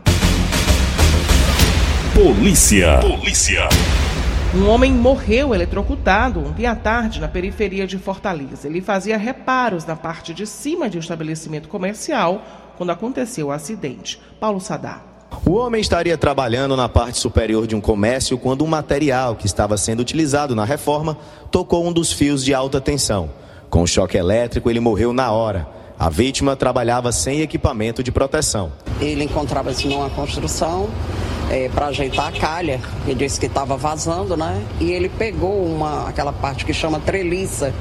Polícia. 2.14 2.98
Polícia. 2.98 3.68
Um 4.56 4.68
homem 4.68 4.92
morreu 4.92 5.52
eletrocutado 5.52 6.38
ontem 6.38 6.64
à 6.64 6.76
tarde 6.76 7.20
na 7.20 7.26
periferia 7.26 7.88
de 7.88 7.98
Fortaleza. 7.98 8.68
Ele 8.68 8.80
fazia 8.80 9.16
reparos 9.16 9.84
na 9.84 9.96
parte 9.96 10.32
de 10.32 10.46
cima 10.46 10.88
de 10.88 10.96
um 10.96 11.00
estabelecimento 11.00 11.68
comercial 11.68 12.40
quando 12.76 12.90
aconteceu 12.90 13.48
o 13.48 13.50
acidente. 13.50 14.20
Paulo 14.38 14.60
Sadar. 14.60 15.04
O 15.44 15.54
homem 15.54 15.80
estaria 15.80 16.16
trabalhando 16.16 16.76
na 16.76 16.88
parte 16.88 17.18
superior 17.18 17.66
de 17.66 17.74
um 17.74 17.80
comércio 17.80 18.38
quando 18.38 18.62
um 18.62 18.68
material 18.68 19.34
que 19.34 19.46
estava 19.46 19.76
sendo 19.76 19.98
utilizado 19.98 20.54
na 20.54 20.64
reforma 20.64 21.18
tocou 21.50 21.84
um 21.84 21.92
dos 21.92 22.12
fios 22.12 22.44
de 22.44 22.54
alta 22.54 22.80
tensão. 22.80 23.30
Com 23.68 23.82
o 23.82 23.88
choque 23.88 24.16
elétrico, 24.16 24.70
ele 24.70 24.78
morreu 24.78 25.12
na 25.12 25.32
hora. 25.32 25.66
A 25.98 26.08
vítima 26.08 26.54
trabalhava 26.54 27.10
sem 27.10 27.40
equipamento 27.40 28.04
de 28.04 28.12
proteção. 28.12 28.70
Ele 29.00 29.24
encontrava-se 29.24 29.88
numa 29.88 30.10
construção 30.10 30.88
é, 31.50 31.68
para 31.68 31.86
ajeitar 31.86 32.28
a 32.28 32.32
calha. 32.32 32.80
Ele 33.06 33.14
disse 33.14 33.38
que 33.38 33.46
estava 33.46 33.76
vazando, 33.76 34.36
né? 34.36 34.62
E 34.80 34.92
ele 34.92 35.08
pegou 35.08 35.64
uma, 35.64 36.08
aquela 36.08 36.32
parte 36.32 36.64
que 36.64 36.72
chama 36.72 37.00
treliça, 37.00 37.72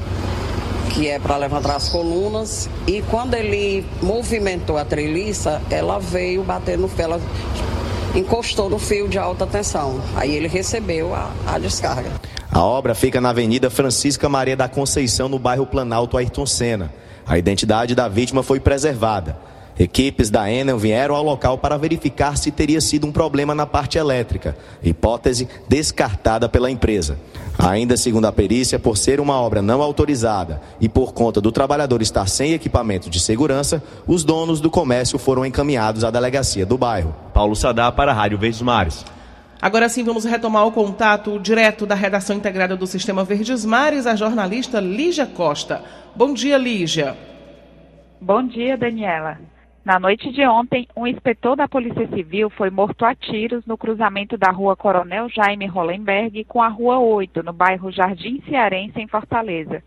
que 0.94 1.08
é 1.08 1.20
para 1.20 1.38
levantar 1.38 1.76
as 1.76 1.90
colunas. 1.90 2.70
E 2.88 3.02
quando 3.04 3.34
ele 3.34 3.86
movimentou 4.02 4.78
a 4.78 4.86
treliça, 4.86 5.62
ela 5.70 6.00
veio 6.00 6.44
bater 6.44 6.78
no 6.78 6.88
fio, 6.88 7.04
ela 7.04 7.22
encostou 8.16 8.70
no 8.70 8.78
fio 8.78 9.08
de 9.08 9.18
alta 9.18 9.48
tensão. 9.48 10.00
Aí 10.16 10.32
ele 10.36 10.48
recebeu 10.48 11.14
a, 11.14 11.32
a 11.48 11.58
descarga. 11.58 12.12
A 12.52 12.62
obra 12.62 12.94
fica 12.94 13.20
na 13.20 13.30
Avenida 13.30 13.70
Francisca 13.70 14.30
Maria 14.30 14.56
da 14.56 14.68
Conceição, 14.68 15.28
no 15.28 15.40
bairro 15.40 15.66
Planalto 15.66 16.18
Ayrton 16.18 16.46
Senna. 16.46 16.94
A 17.26 17.38
identidade 17.38 17.96
da 17.96 18.08
vítima 18.08 18.44
foi 18.44 18.60
preservada. 18.60 19.36
Equipes 19.78 20.30
da 20.30 20.52
Enel 20.52 20.78
vieram 20.78 21.16
ao 21.16 21.24
local 21.24 21.58
para 21.58 21.78
verificar 21.78 22.38
se 22.38 22.52
teria 22.52 22.80
sido 22.80 23.08
um 23.08 23.12
problema 23.12 23.56
na 23.56 23.66
parte 23.66 23.98
elétrica, 23.98 24.56
hipótese 24.84 25.48
descartada 25.68 26.48
pela 26.48 26.70
empresa. 26.70 27.18
Ainda 27.58 27.98
segundo 27.98 28.26
a 28.26 28.32
perícia, 28.32 28.78
por 28.78 28.98
ser 28.98 29.20
uma 29.20 29.40
obra 29.40 29.62
não 29.62 29.82
autorizada 29.82 30.62
e 30.80 30.88
por 30.88 31.14
conta 31.14 31.40
do 31.40 31.52
trabalhador 31.52 32.02
estar 32.02 32.28
sem 32.28 32.54
equipamento 32.54 33.10
de 33.10 33.20
segurança, 33.20 33.82
os 34.08 34.24
donos 34.24 34.60
do 34.60 34.70
comércio 34.70 35.18
foram 35.18 35.46
encaminhados 35.46 36.04
à 36.04 36.12
delegacia 36.12 36.66
do 36.66 36.78
bairro. 36.78 37.16
Paulo 37.34 37.56
Sadar 37.56 37.92
para 37.94 38.12
a 38.12 38.14
Rádio 38.14 38.38
Verdes 38.38 38.62
Mares. 38.62 39.06
Agora 39.62 39.88
sim, 39.88 40.04
vamos 40.04 40.26
retomar 40.26 40.68
o 40.68 40.72
contato 40.72 41.40
direto 41.40 41.86
da 41.86 41.96
redação 41.96 42.36
integrada 42.36 42.76
do 42.76 42.86
Sistema 42.86 43.24
Verdes 43.24 43.64
Mares, 43.64 44.06
a 44.06 44.16
jornalista 44.16 44.80
Lígia 44.80 45.26
Costa. 45.26 45.82
Bom 46.16 46.34
dia, 46.34 46.58
Lígia. 46.58 47.16
Bom 48.20 48.46
dia, 48.46 48.78
Daniela. 48.78 49.53
Na 49.86 50.00
noite 50.00 50.32
de 50.32 50.48
ontem, 50.48 50.88
um 50.96 51.06
inspetor 51.06 51.58
da 51.58 51.68
Polícia 51.68 52.08
Civil 52.08 52.50
foi 52.52 52.70
morto 52.70 53.04
a 53.04 53.14
tiros 53.14 53.66
no 53.66 53.78
cruzamento 53.78 54.38
da 54.38 54.50
rua 54.50 54.78
Coronel 54.78 55.28
Jaime 55.28 55.68
Hollenberg 55.68 56.46
com 56.46 56.62
a 56.62 56.70
rua 56.70 57.00
8, 57.00 57.44
no 57.44 57.52
bairro 57.52 57.92
Jardim 57.92 58.42
Cearense, 58.48 59.02
em 59.02 59.10
Fortaleza. 59.10 59.84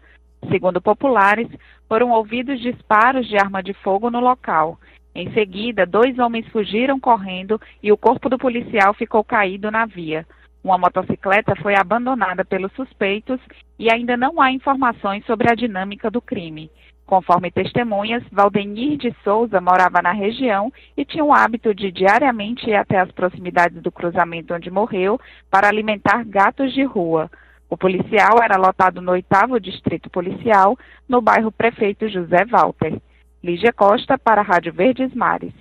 Segundo 0.50 0.82
populares, 0.82 1.48
foram 1.88 2.10
ouvidos 2.10 2.60
disparos 2.60 3.26
de 3.26 3.38
arma 3.38 3.62
de 3.62 3.72
fogo 3.72 4.10
no 4.10 4.20
local. 4.20 4.78
Em 5.14 5.32
seguida, 5.32 5.86
dois 5.86 6.18
homens 6.18 6.46
fugiram 6.48 7.00
correndo 7.00 7.58
e 7.82 7.90
o 7.90 7.96
corpo 7.96 8.28
do 8.28 8.36
policial 8.36 8.92
ficou 8.92 9.24
caído 9.24 9.70
na 9.70 9.86
via. 9.86 10.26
Uma 10.62 10.76
motocicleta 10.76 11.56
foi 11.56 11.74
abandonada 11.74 12.44
pelos 12.44 12.70
suspeitos 12.72 13.40
e 13.78 13.90
ainda 13.90 14.14
não 14.14 14.42
há 14.42 14.52
informações 14.52 15.24
sobre 15.24 15.50
a 15.50 15.54
dinâmica 15.54 16.10
do 16.10 16.20
crime. 16.20 16.70
Conforme 17.06 17.52
testemunhas, 17.52 18.24
Valdenir 18.32 18.98
de 18.98 19.14
Souza 19.22 19.60
morava 19.60 20.02
na 20.02 20.10
região 20.10 20.72
e 20.96 21.04
tinha 21.04 21.24
o 21.24 21.32
hábito 21.32 21.72
de 21.72 21.92
diariamente 21.92 22.68
ir 22.68 22.74
até 22.74 22.98
as 22.98 23.12
proximidades 23.12 23.80
do 23.80 23.92
cruzamento 23.92 24.52
onde 24.52 24.72
morreu 24.72 25.18
para 25.48 25.68
alimentar 25.68 26.24
gatos 26.24 26.74
de 26.74 26.82
rua. 26.82 27.30
O 27.70 27.76
policial 27.76 28.42
era 28.42 28.56
lotado 28.56 29.00
no 29.00 29.12
oitavo 29.12 29.60
distrito 29.60 30.10
policial, 30.10 30.76
no 31.08 31.20
bairro 31.20 31.52
Prefeito 31.52 32.08
José 32.08 32.44
Walter. 32.44 33.00
Lígia 33.42 33.72
Costa 33.72 34.18
para 34.18 34.40
a 34.40 34.44
Rádio 34.44 34.72
Verdes 34.72 35.14
Mares. 35.14 35.54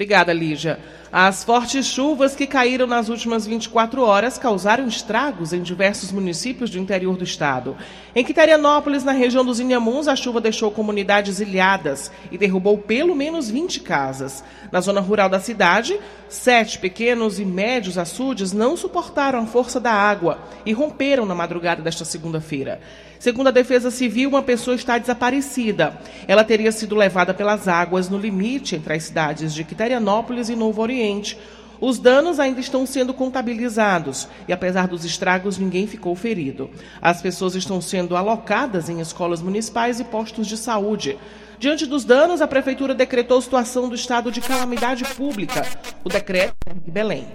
Obrigada, 0.00 0.32
Lígia. 0.32 0.78
As 1.12 1.44
fortes 1.44 1.84
chuvas 1.84 2.34
que 2.34 2.46
caíram 2.46 2.86
nas 2.86 3.10
últimas 3.10 3.46
24 3.46 4.02
horas 4.02 4.38
causaram 4.38 4.88
estragos 4.88 5.52
em 5.52 5.60
diversos 5.60 6.10
municípios 6.10 6.70
do 6.70 6.78
interior 6.78 7.18
do 7.18 7.24
estado. 7.24 7.76
Em 8.16 8.24
Quiterianópolis, 8.24 9.04
na 9.04 9.12
região 9.12 9.44
dos 9.44 9.60
Inhamuns, 9.60 10.08
a 10.08 10.16
chuva 10.16 10.40
deixou 10.40 10.70
comunidades 10.70 11.38
ilhadas 11.38 12.10
e 12.32 12.38
derrubou 12.38 12.78
pelo 12.78 13.14
menos 13.14 13.50
20 13.50 13.80
casas. 13.80 14.42
Na 14.72 14.80
zona 14.80 15.02
rural 15.02 15.28
da 15.28 15.38
cidade, 15.38 16.00
sete 16.30 16.78
pequenos 16.78 17.38
e 17.38 17.44
médios 17.44 17.98
açudes 17.98 18.54
não 18.54 18.78
suportaram 18.78 19.40
a 19.40 19.46
força 19.46 19.78
da 19.78 19.92
água 19.92 20.38
e 20.64 20.72
romperam 20.72 21.26
na 21.26 21.34
madrugada 21.34 21.82
desta 21.82 22.06
segunda-feira. 22.06 22.80
Segundo 23.20 23.48
a 23.48 23.50
Defesa 23.50 23.90
Civil, 23.90 24.30
uma 24.30 24.42
pessoa 24.42 24.74
está 24.74 24.96
desaparecida. 24.96 26.00
Ela 26.26 26.42
teria 26.42 26.72
sido 26.72 26.96
levada 26.96 27.34
pelas 27.34 27.68
águas 27.68 28.08
no 28.08 28.16
limite 28.16 28.74
entre 28.76 28.94
as 28.94 29.02
cidades 29.02 29.52
de 29.52 29.62
Quiterianópolis 29.62 30.48
e 30.48 30.56
Novo 30.56 30.80
Oriente. 30.80 31.36
Os 31.78 31.98
danos 31.98 32.40
ainda 32.40 32.60
estão 32.60 32.86
sendo 32.86 33.12
contabilizados 33.12 34.26
e, 34.48 34.54
apesar 34.54 34.88
dos 34.88 35.04
estragos, 35.04 35.58
ninguém 35.58 35.86
ficou 35.86 36.16
ferido. 36.16 36.70
As 37.00 37.20
pessoas 37.20 37.54
estão 37.54 37.78
sendo 37.78 38.16
alocadas 38.16 38.88
em 38.88 39.02
escolas 39.02 39.42
municipais 39.42 40.00
e 40.00 40.04
postos 40.04 40.46
de 40.46 40.56
saúde. 40.56 41.18
Diante 41.58 41.84
dos 41.84 42.06
danos, 42.06 42.40
a 42.40 42.48
Prefeitura 42.48 42.94
decretou 42.94 43.38
situação 43.42 43.86
do 43.86 43.94
estado 43.94 44.32
de 44.32 44.40
calamidade 44.40 45.04
pública. 45.14 45.66
O 46.02 46.08
decreto 46.08 46.54
é 46.64 46.72
de 46.72 46.90
Belém. 46.90 47.26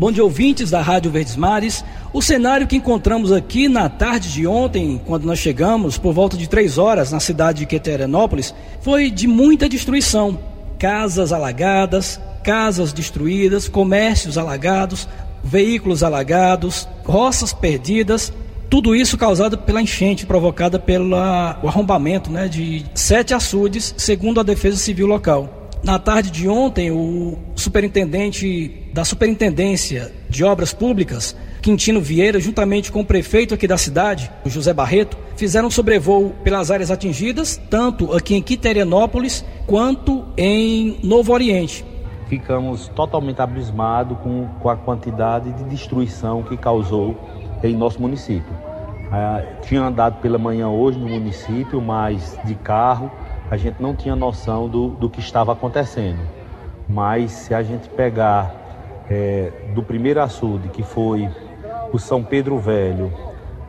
Bom 0.00 0.10
dia, 0.10 0.24
ouvintes 0.24 0.70
da 0.70 0.80
Rádio 0.80 1.10
Verdes 1.10 1.36
Mares. 1.36 1.84
O 2.10 2.22
cenário 2.22 2.66
que 2.66 2.74
encontramos 2.74 3.30
aqui 3.30 3.68
na 3.68 3.86
tarde 3.86 4.32
de 4.32 4.46
ontem, 4.46 4.98
quando 5.04 5.26
nós 5.26 5.38
chegamos, 5.38 5.98
por 5.98 6.14
volta 6.14 6.38
de 6.38 6.48
três 6.48 6.78
horas, 6.78 7.12
na 7.12 7.20
cidade 7.20 7.58
de 7.58 7.66
Queteranópolis, 7.66 8.54
foi 8.80 9.10
de 9.10 9.26
muita 9.26 9.68
destruição. 9.68 10.38
Casas 10.78 11.34
alagadas, 11.34 12.18
casas 12.42 12.94
destruídas, 12.94 13.68
comércios 13.68 14.38
alagados, 14.38 15.06
veículos 15.44 16.02
alagados, 16.02 16.88
roças 17.04 17.52
perdidas. 17.52 18.32
Tudo 18.70 18.96
isso 18.96 19.18
causado 19.18 19.58
pela 19.58 19.82
enchente 19.82 20.24
provocada 20.24 20.78
pelo 20.78 21.14
arrombamento 21.14 22.30
né, 22.30 22.48
de 22.48 22.86
sete 22.94 23.34
açudes, 23.34 23.94
segundo 23.98 24.40
a 24.40 24.42
Defesa 24.42 24.78
Civil 24.78 25.06
local. 25.06 25.59
Na 25.82 25.98
tarde 25.98 26.30
de 26.30 26.46
ontem, 26.46 26.90
o 26.90 27.38
superintendente 27.56 28.90
da 28.92 29.02
Superintendência 29.02 30.12
de 30.28 30.44
Obras 30.44 30.74
Públicas, 30.74 31.34
Quintino 31.62 32.02
Vieira, 32.02 32.38
juntamente 32.38 32.92
com 32.92 33.00
o 33.00 33.04
prefeito 33.04 33.54
aqui 33.54 33.66
da 33.66 33.78
cidade, 33.78 34.30
José 34.44 34.74
Barreto, 34.74 35.16
fizeram 35.36 35.70
sobrevoo 35.70 36.34
pelas 36.44 36.70
áreas 36.70 36.90
atingidas, 36.90 37.58
tanto 37.70 38.12
aqui 38.14 38.34
em 38.34 38.42
Quiterianópolis 38.42 39.42
quanto 39.66 40.26
em 40.36 40.98
Novo 41.02 41.32
Oriente. 41.32 41.82
Ficamos 42.28 42.88
totalmente 42.88 43.40
abismados 43.40 44.18
com, 44.18 44.48
com 44.60 44.68
a 44.68 44.76
quantidade 44.76 45.50
de 45.50 45.64
destruição 45.64 46.42
que 46.42 46.58
causou 46.58 47.16
em 47.62 47.74
nosso 47.74 48.00
município. 48.02 48.52
Ah, 49.10 49.42
tinha 49.62 49.80
andado 49.80 50.20
pela 50.20 50.38
manhã 50.38 50.68
hoje 50.68 50.98
no 50.98 51.08
município, 51.08 51.80
mas 51.80 52.38
de 52.44 52.54
carro 52.54 53.10
a 53.50 53.56
gente 53.56 53.82
não 53.82 53.94
tinha 53.94 54.14
noção 54.14 54.68
do, 54.68 54.90
do 54.90 55.10
que 55.10 55.18
estava 55.18 55.52
acontecendo. 55.52 56.20
Mas 56.88 57.32
se 57.32 57.54
a 57.54 57.62
gente 57.62 57.88
pegar 57.88 58.54
é, 59.10 59.50
do 59.74 59.82
primeiro 59.82 60.22
açude, 60.22 60.68
que 60.68 60.84
foi 60.84 61.28
o 61.92 61.98
São 61.98 62.22
Pedro 62.22 62.58
Velho, 62.58 63.12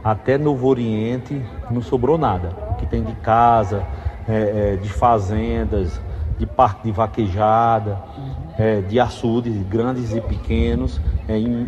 até 0.04 0.38
Novo 0.38 0.67
Oriente, 0.67 1.41
não 1.70 1.82
sobrou 1.82 2.17
nada. 2.17 2.56
O 2.70 2.76
que 2.76 2.86
tem 2.86 3.04
de 3.04 3.13
casa, 3.13 3.84
é, 4.28 4.74
é, 4.74 4.76
de 4.76 4.89
fazendas, 4.89 6.00
de 6.38 6.46
parque 6.46 6.84
de 6.84 6.91
vaquejada, 6.91 8.00
é, 8.58 8.82
de 8.82 9.00
açudes 9.00 9.56
grandes 9.63 10.13
e 10.13 10.22
pequenos. 10.22 11.02
É, 11.28 11.38
em, 11.38 11.67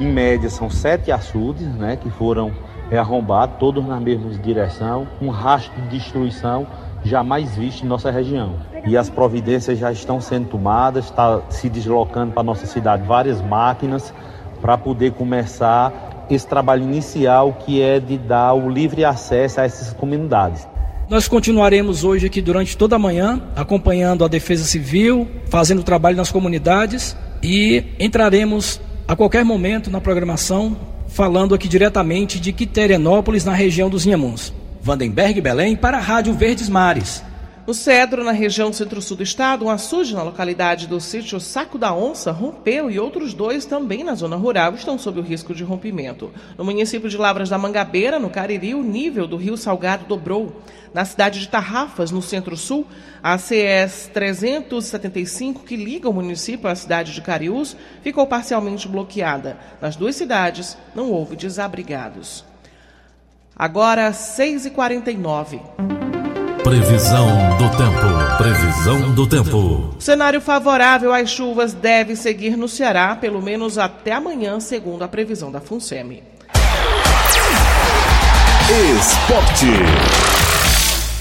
em, 0.00 0.12
média 0.12 0.50
são 0.50 0.68
sete 0.68 1.12
açudes 1.12 1.66
né, 1.74 1.96
que 1.96 2.10
foram 2.10 2.52
é, 2.90 2.98
arrombados, 2.98 3.56
todos 3.58 3.86
na 3.86 4.00
mesma 4.00 4.30
direção, 4.30 5.06
um 5.20 5.28
rastro 5.28 5.80
de 5.82 5.98
destruição 5.98 6.66
jamais 7.04 7.56
visto 7.56 7.84
em 7.84 7.88
nossa 7.88 8.10
região. 8.10 8.54
E 8.86 8.96
as 8.96 9.08
providências 9.08 9.78
já 9.78 9.92
estão 9.92 10.20
sendo 10.20 10.48
tomadas, 10.48 11.06
está 11.06 11.40
se 11.48 11.68
deslocando 11.68 12.32
para 12.32 12.42
nossa 12.42 12.66
cidade 12.66 13.06
várias 13.06 13.40
máquinas 13.40 14.12
para 14.60 14.76
poder 14.76 15.12
começar 15.12 16.26
esse 16.30 16.46
trabalho 16.46 16.82
inicial 16.82 17.54
que 17.54 17.82
é 17.82 17.98
de 17.98 18.16
dar 18.16 18.54
o 18.54 18.68
livre 18.68 19.04
acesso 19.04 19.60
a 19.60 19.64
essas 19.64 19.92
comunidades. 19.92 20.66
Nós 21.08 21.26
continuaremos 21.26 22.04
hoje 22.04 22.26
aqui 22.26 22.40
durante 22.40 22.76
toda 22.76 22.94
a 22.94 22.98
manhã, 22.98 23.42
acompanhando 23.56 24.24
a 24.24 24.28
Defesa 24.28 24.62
Civil, 24.64 25.26
fazendo 25.48 25.82
trabalho 25.82 26.16
nas 26.16 26.30
comunidades 26.30 27.16
e 27.42 27.84
entraremos 27.98 28.80
a 29.08 29.16
qualquer 29.16 29.44
momento 29.44 29.90
na 29.90 30.00
programação 30.00 30.76
falando 31.10 31.54
aqui 31.54 31.68
diretamente 31.68 32.38
de 32.38 32.52
Quiterianópolis, 32.52 33.44
na 33.44 33.52
região 33.52 33.90
dos 33.90 34.06
Inhamuns. 34.06 34.52
Vandenberg 34.82 35.42
Belém 35.42 35.76
para 35.76 35.98
a 35.98 36.00
Rádio 36.00 36.32
Verdes 36.32 36.68
Mares. 36.68 37.22
No 37.66 37.74
Cedro, 37.74 38.24
na 38.24 38.32
região 38.32 38.72
centro-sul 38.72 39.18
do 39.18 39.22
estado, 39.22 39.66
um 39.66 39.70
açude 39.70 40.14
na 40.14 40.22
localidade 40.22 40.86
do 40.86 40.98
sítio 40.98 41.38
Saco 41.38 41.76
da 41.76 41.94
Onça 41.94 42.32
rompeu 42.32 42.90
e 42.90 42.98
outros 42.98 43.34
dois 43.34 43.66
também 43.66 44.02
na 44.02 44.14
zona 44.14 44.36
rural 44.36 44.74
estão 44.74 44.98
sob 44.98 45.20
o 45.20 45.22
risco 45.22 45.54
de 45.54 45.62
rompimento. 45.62 46.32
No 46.56 46.64
município 46.64 47.10
de 47.10 47.18
Lavras 47.18 47.50
da 47.50 47.58
Mangabeira, 47.58 48.18
no 48.18 48.30
Cariri, 48.30 48.74
o 48.74 48.82
nível 48.82 49.28
do 49.28 49.36
rio 49.36 49.54
Salgado 49.54 50.06
dobrou. 50.06 50.62
Na 50.94 51.04
cidade 51.04 51.40
de 51.40 51.48
Tarrafas, 51.48 52.10
no 52.10 52.22
centro-sul, 52.22 52.86
a 53.22 53.36
CS 53.36 54.10
375, 54.14 55.62
que 55.62 55.76
liga 55.76 56.08
o 56.08 56.14
município 56.14 56.70
à 56.70 56.74
cidade 56.74 57.12
de 57.12 57.20
Cariús, 57.20 57.76
ficou 58.02 58.26
parcialmente 58.26 58.88
bloqueada. 58.88 59.58
Nas 59.78 59.94
duas 59.94 60.16
cidades, 60.16 60.76
não 60.94 61.12
houve 61.12 61.36
desabrigados. 61.36 62.49
Agora, 63.60 64.10
6h49. 64.10 65.60
Previsão 66.64 67.26
do 67.58 67.68
tempo. 67.76 68.38
Previsão 68.38 69.14
do 69.14 69.26
tempo. 69.26 69.94
O 69.98 70.00
cenário 70.00 70.40
favorável 70.40 71.12
às 71.12 71.28
chuvas 71.28 71.74
deve 71.74 72.16
seguir 72.16 72.56
no 72.56 72.66
Ceará, 72.66 73.14
pelo 73.14 73.42
menos 73.42 73.76
até 73.76 74.12
amanhã, 74.12 74.58
segundo 74.60 75.02
a 75.02 75.08
previsão 75.08 75.52
da 75.52 75.60
FUNSEMI. 75.60 76.22
Esporte. 78.98 79.66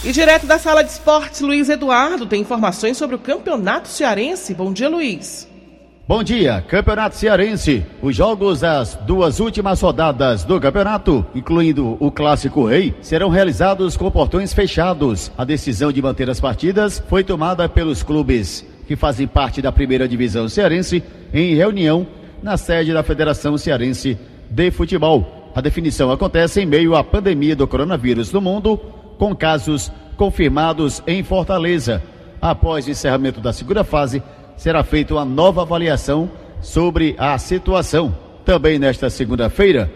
E 0.06 0.14
direto 0.14 0.48
da 0.48 0.58
sala 0.58 0.82
de 0.82 0.92
esportes, 0.92 1.42
Luiz 1.42 1.68
Eduardo 1.68 2.26
tem 2.26 2.40
informações 2.40 2.96
sobre 2.96 3.18
o 3.18 3.20
Campeonato 3.20 3.90
Cearense. 3.90 4.54
Bom 4.54 4.72
dia, 4.72 4.88
Luiz. 4.88 5.49
Bom 6.10 6.24
dia, 6.24 6.66
Campeonato 6.68 7.16
Cearense. 7.16 7.86
Os 8.02 8.16
jogos 8.16 8.62
das 8.62 8.96
duas 9.06 9.40
últimas 9.40 9.80
rodadas 9.80 10.44
do 10.44 10.60
campeonato, 10.60 11.24
incluindo 11.36 11.98
o 12.00 12.10
Clássico 12.10 12.66
Rei, 12.66 12.96
serão 13.00 13.30
realizados 13.30 13.96
com 13.96 14.10
portões 14.10 14.52
fechados. 14.52 15.32
A 15.38 15.46
decisão 15.46 15.92
de 15.92 16.02
manter 16.02 16.28
as 16.28 16.40
partidas 16.40 16.98
foi 17.08 17.24
tomada 17.24 17.70
pelos 17.70 18.02
clubes 18.02 18.66
que 18.88 18.96
fazem 18.96 19.28
parte 19.28 19.62
da 19.62 19.72
primeira 19.72 20.08
divisão 20.08 20.50
cearense 20.50 21.04
em 21.32 21.54
reunião 21.54 22.08
na 22.42 22.58
sede 22.58 22.92
da 22.92 23.04
Federação 23.04 23.56
Cearense 23.56 24.18
de 24.50 24.72
Futebol. 24.72 25.52
A 25.54 25.62
definição 25.62 26.12
acontece 26.12 26.60
em 26.60 26.66
meio 26.66 26.96
à 26.96 27.04
pandemia 27.04 27.56
do 27.56 27.68
coronavírus 27.68 28.32
no 28.32 28.42
mundo, 28.42 28.78
com 29.20 29.36
casos 29.36 29.92
confirmados 30.18 31.04
em 31.06 31.22
Fortaleza. 31.22 32.02
Após 32.42 32.88
o 32.88 32.90
encerramento 32.90 33.40
da 33.40 33.54
segunda 33.54 33.84
fase, 33.84 34.24
será 34.60 34.84
feita 34.84 35.14
uma 35.14 35.24
nova 35.24 35.62
avaliação 35.62 36.30
sobre 36.62 37.16
a 37.18 37.38
situação. 37.38 38.14
Também 38.44 38.78
nesta 38.78 39.10
segunda-feira, 39.10 39.90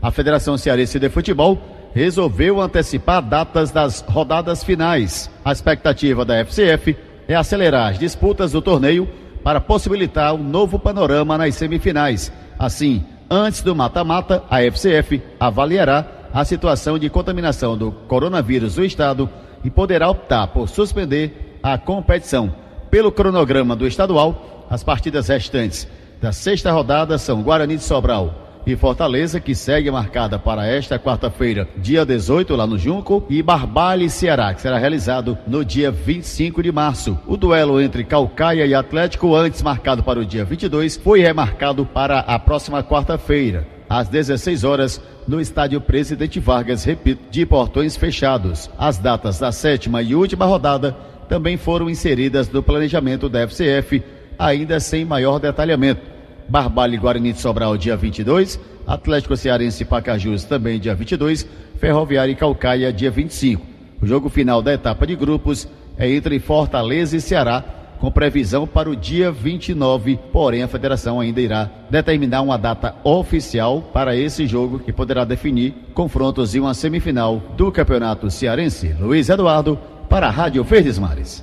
a 0.00 0.10
Federação 0.10 0.56
Cearense 0.56 0.98
de 0.98 1.10
Futebol 1.10 1.58
resolveu 1.94 2.58
antecipar 2.58 3.20
datas 3.20 3.70
das 3.70 4.00
rodadas 4.00 4.64
finais. 4.64 5.30
A 5.44 5.52
expectativa 5.52 6.24
da 6.24 6.42
FCF 6.42 6.96
é 7.28 7.34
acelerar 7.34 7.90
as 7.90 7.98
disputas 7.98 8.52
do 8.52 8.62
torneio 8.62 9.06
para 9.44 9.60
possibilitar 9.60 10.34
um 10.34 10.42
novo 10.42 10.78
panorama 10.78 11.36
nas 11.36 11.54
semifinais. 11.56 12.32
Assim, 12.58 13.04
antes 13.28 13.60
do 13.60 13.76
mata-mata, 13.76 14.42
a 14.48 14.62
FCF 14.62 15.20
avaliará 15.38 16.06
a 16.32 16.46
situação 16.46 16.98
de 16.98 17.10
contaminação 17.10 17.76
do 17.76 17.92
coronavírus 17.92 18.78
no 18.78 18.84
estado 18.86 19.28
e 19.62 19.68
poderá 19.68 20.08
optar 20.08 20.46
por 20.46 20.66
suspender 20.66 21.58
a 21.62 21.76
competição. 21.76 22.67
Pelo 22.90 23.12
cronograma 23.12 23.76
do 23.76 23.86
estadual, 23.86 24.66
as 24.70 24.82
partidas 24.82 25.28
restantes 25.28 25.86
da 26.20 26.32
sexta 26.32 26.72
rodada 26.72 27.18
são 27.18 27.42
Guarani 27.42 27.76
de 27.76 27.82
Sobral 27.82 28.48
e 28.66 28.76
Fortaleza, 28.76 29.40
que 29.40 29.54
segue 29.54 29.90
marcada 29.90 30.38
para 30.38 30.66
esta 30.66 30.98
quarta-feira, 30.98 31.68
dia 31.76 32.04
18, 32.04 32.54
lá 32.56 32.66
no 32.66 32.76
Junco, 32.76 33.24
e 33.28 33.42
Barbalha 33.42 34.04
e 34.04 34.10
Ceará, 34.10 34.52
que 34.52 34.60
será 34.60 34.78
realizado 34.78 35.38
no 35.46 35.64
dia 35.64 35.90
25 35.90 36.62
de 36.62 36.72
março. 36.72 37.18
O 37.26 37.36
duelo 37.36 37.80
entre 37.80 38.04
Calcaia 38.04 38.66
e 38.66 38.74
Atlético, 38.74 39.34
antes 39.34 39.62
marcado 39.62 40.02
para 40.02 40.20
o 40.20 40.24
dia 40.24 40.44
22, 40.44 40.96
foi 40.96 41.20
remarcado 41.20 41.86
para 41.86 42.20
a 42.20 42.38
próxima 42.38 42.82
quarta-feira, 42.82 43.66
às 43.88 44.08
16 44.08 44.64
horas, 44.64 45.00
no 45.26 45.40
estádio 45.40 45.80
Presidente 45.80 46.40
Vargas, 46.40 46.84
repito, 46.84 47.30
de 47.30 47.46
portões 47.46 47.96
fechados. 47.96 48.70
As 48.78 48.98
datas 48.98 49.38
da 49.38 49.52
sétima 49.52 50.02
e 50.02 50.14
última 50.14 50.44
rodada 50.44 50.96
também 51.28 51.56
foram 51.56 51.90
inseridas 51.90 52.48
no 52.50 52.62
planejamento 52.62 53.28
da 53.28 53.46
FCF, 53.46 54.02
ainda 54.38 54.80
sem 54.80 55.04
maior 55.04 55.38
detalhamento. 55.38 56.00
Barbalho 56.48 56.94
e 56.94 56.98
Guarani 56.98 57.32
de 57.32 57.40
Sobral, 57.40 57.76
dia 57.76 57.96
22, 57.96 58.58
Atlético 58.86 59.36
Cearense 59.36 59.82
e 59.82 59.86
Pacajus, 59.86 60.44
também 60.44 60.80
dia 60.80 60.94
22, 60.94 61.46
Ferroviária 61.78 62.32
e 62.32 62.36
Calcaia, 62.36 62.92
dia 62.92 63.10
25. 63.10 63.64
O 64.00 64.06
jogo 64.06 64.28
final 64.28 64.62
da 64.62 64.72
etapa 64.72 65.06
de 65.06 65.14
grupos 65.14 65.68
é 65.98 66.10
entre 66.10 66.38
Fortaleza 66.38 67.16
e 67.16 67.20
Ceará, 67.20 67.62
com 67.98 68.10
previsão 68.10 68.66
para 68.66 68.88
o 68.88 68.96
dia 68.96 69.30
29, 69.30 70.18
porém 70.32 70.62
a 70.62 70.68
federação 70.68 71.18
ainda 71.20 71.40
irá 71.40 71.68
determinar 71.90 72.42
uma 72.42 72.56
data 72.56 72.94
oficial 73.02 73.82
para 73.92 74.16
esse 74.16 74.46
jogo 74.46 74.78
que 74.78 74.92
poderá 74.92 75.24
definir 75.24 75.74
confrontos 75.92 76.54
e 76.54 76.60
uma 76.60 76.74
semifinal 76.74 77.42
do 77.56 77.72
Campeonato 77.72 78.30
Cearense. 78.30 78.94
Luiz 79.00 79.28
Eduardo, 79.28 79.78
para 80.08 80.28
a 80.28 80.30
Rádio 80.30 80.64
Verdes 80.64 80.98
Mares. 80.98 81.42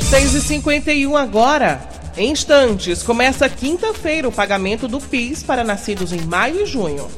6h51 0.00 1.16
agora. 1.16 1.80
Em 2.16 2.30
instantes, 2.30 3.02
começa 3.02 3.48
quinta-feira 3.48 4.26
o 4.28 4.32
pagamento 4.32 4.88
do 4.88 4.98
PIS 5.00 5.42
para 5.42 5.62
nascidos 5.62 6.12
em 6.12 6.20
maio 6.22 6.62
e 6.62 6.66
junho. 6.66 7.10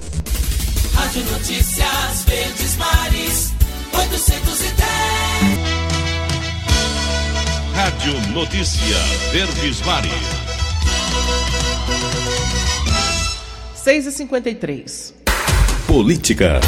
Rádio 0.95 1.25
Notícias 1.27 2.25
Verdes 2.27 2.77
Mares, 2.77 3.53
810. 3.93 4.79
Rádio 7.75 8.33
Notícia 8.33 8.97
Verdes 9.31 9.81
Mares. 9.83 10.13
6h53. 13.85 15.13
Política. 15.87 16.61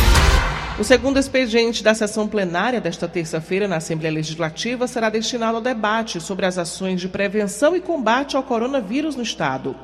O 0.80 0.84
segundo 0.84 1.18
expediente 1.18 1.84
da 1.84 1.92
sessão 1.92 2.26
plenária 2.26 2.80
desta 2.80 3.06
terça-feira 3.06 3.68
na 3.68 3.76
Assembleia 3.76 4.14
Legislativa 4.14 4.86
será 4.86 5.10
destinado 5.10 5.56
ao 5.56 5.62
debate 5.62 6.22
sobre 6.22 6.46
as 6.46 6.56
ações 6.56 7.02
de 7.02 7.06
prevenção 7.06 7.76
e 7.76 7.82
combate 7.82 8.34
ao 8.34 8.42
coronavírus 8.42 9.14
no 9.14 9.22
Estado. 9.22 9.76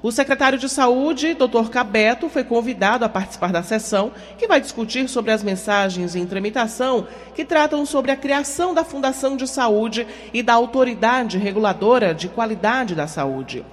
O 0.00 0.12
secretário 0.12 0.56
de 0.56 0.68
Saúde, 0.68 1.34
Dr. 1.34 1.70
Cabeto, 1.72 2.28
foi 2.28 2.44
convidado 2.44 3.04
a 3.04 3.08
participar 3.08 3.50
da 3.50 3.64
sessão, 3.64 4.12
que 4.38 4.46
vai 4.46 4.60
discutir 4.60 5.08
sobre 5.08 5.32
as 5.32 5.42
mensagens 5.42 6.14
em 6.14 6.24
tramitação 6.24 7.08
que 7.34 7.44
tratam 7.44 7.84
sobre 7.84 8.12
a 8.12 8.16
criação 8.16 8.72
da 8.72 8.84
Fundação 8.84 9.36
de 9.36 9.48
Saúde 9.48 10.06
e 10.32 10.40
da 10.40 10.52
Autoridade 10.54 11.36
Reguladora 11.36 12.14
de 12.14 12.28
Qualidade 12.28 12.94
da 12.94 13.08
Saúde. 13.08 13.64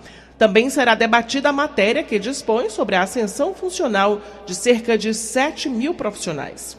Também 0.41 0.71
será 0.71 0.95
debatida 0.95 1.49
a 1.49 1.54
matéria 1.54 2.01
que 2.01 2.17
dispõe 2.17 2.67
sobre 2.67 2.95
a 2.95 3.04
ascensão 3.04 3.54
funcional 3.54 4.19
de 4.43 4.56
cerca 4.56 4.97
de 4.97 5.13
7 5.13 5.69
mil 5.69 5.93
profissionais. 5.93 6.75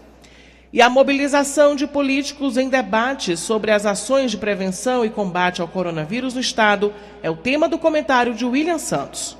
E 0.72 0.82
a 0.82 0.90
mobilização 0.90 1.76
de 1.76 1.86
políticos 1.86 2.56
em 2.56 2.68
debates 2.68 3.38
sobre 3.38 3.70
as 3.70 3.86
ações 3.86 4.32
de 4.32 4.36
prevenção 4.36 5.04
e 5.04 5.10
combate 5.10 5.62
ao 5.62 5.68
coronavírus 5.68 6.34
no 6.34 6.40
Estado 6.40 6.92
é 7.22 7.30
o 7.30 7.36
tema 7.36 7.68
do 7.68 7.78
comentário 7.78 8.34
de 8.34 8.44
William 8.44 8.78
Santos. 8.78 9.38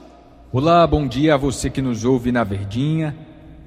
Olá, 0.53 0.87
bom 0.87 1.05
dia 1.05 1.35
a 1.35 1.37
você 1.37 1.69
que 1.69 1.83
nos 1.83 2.05
ouve 2.05 2.31
na 2.31 2.45
Verdinha. 2.45 3.17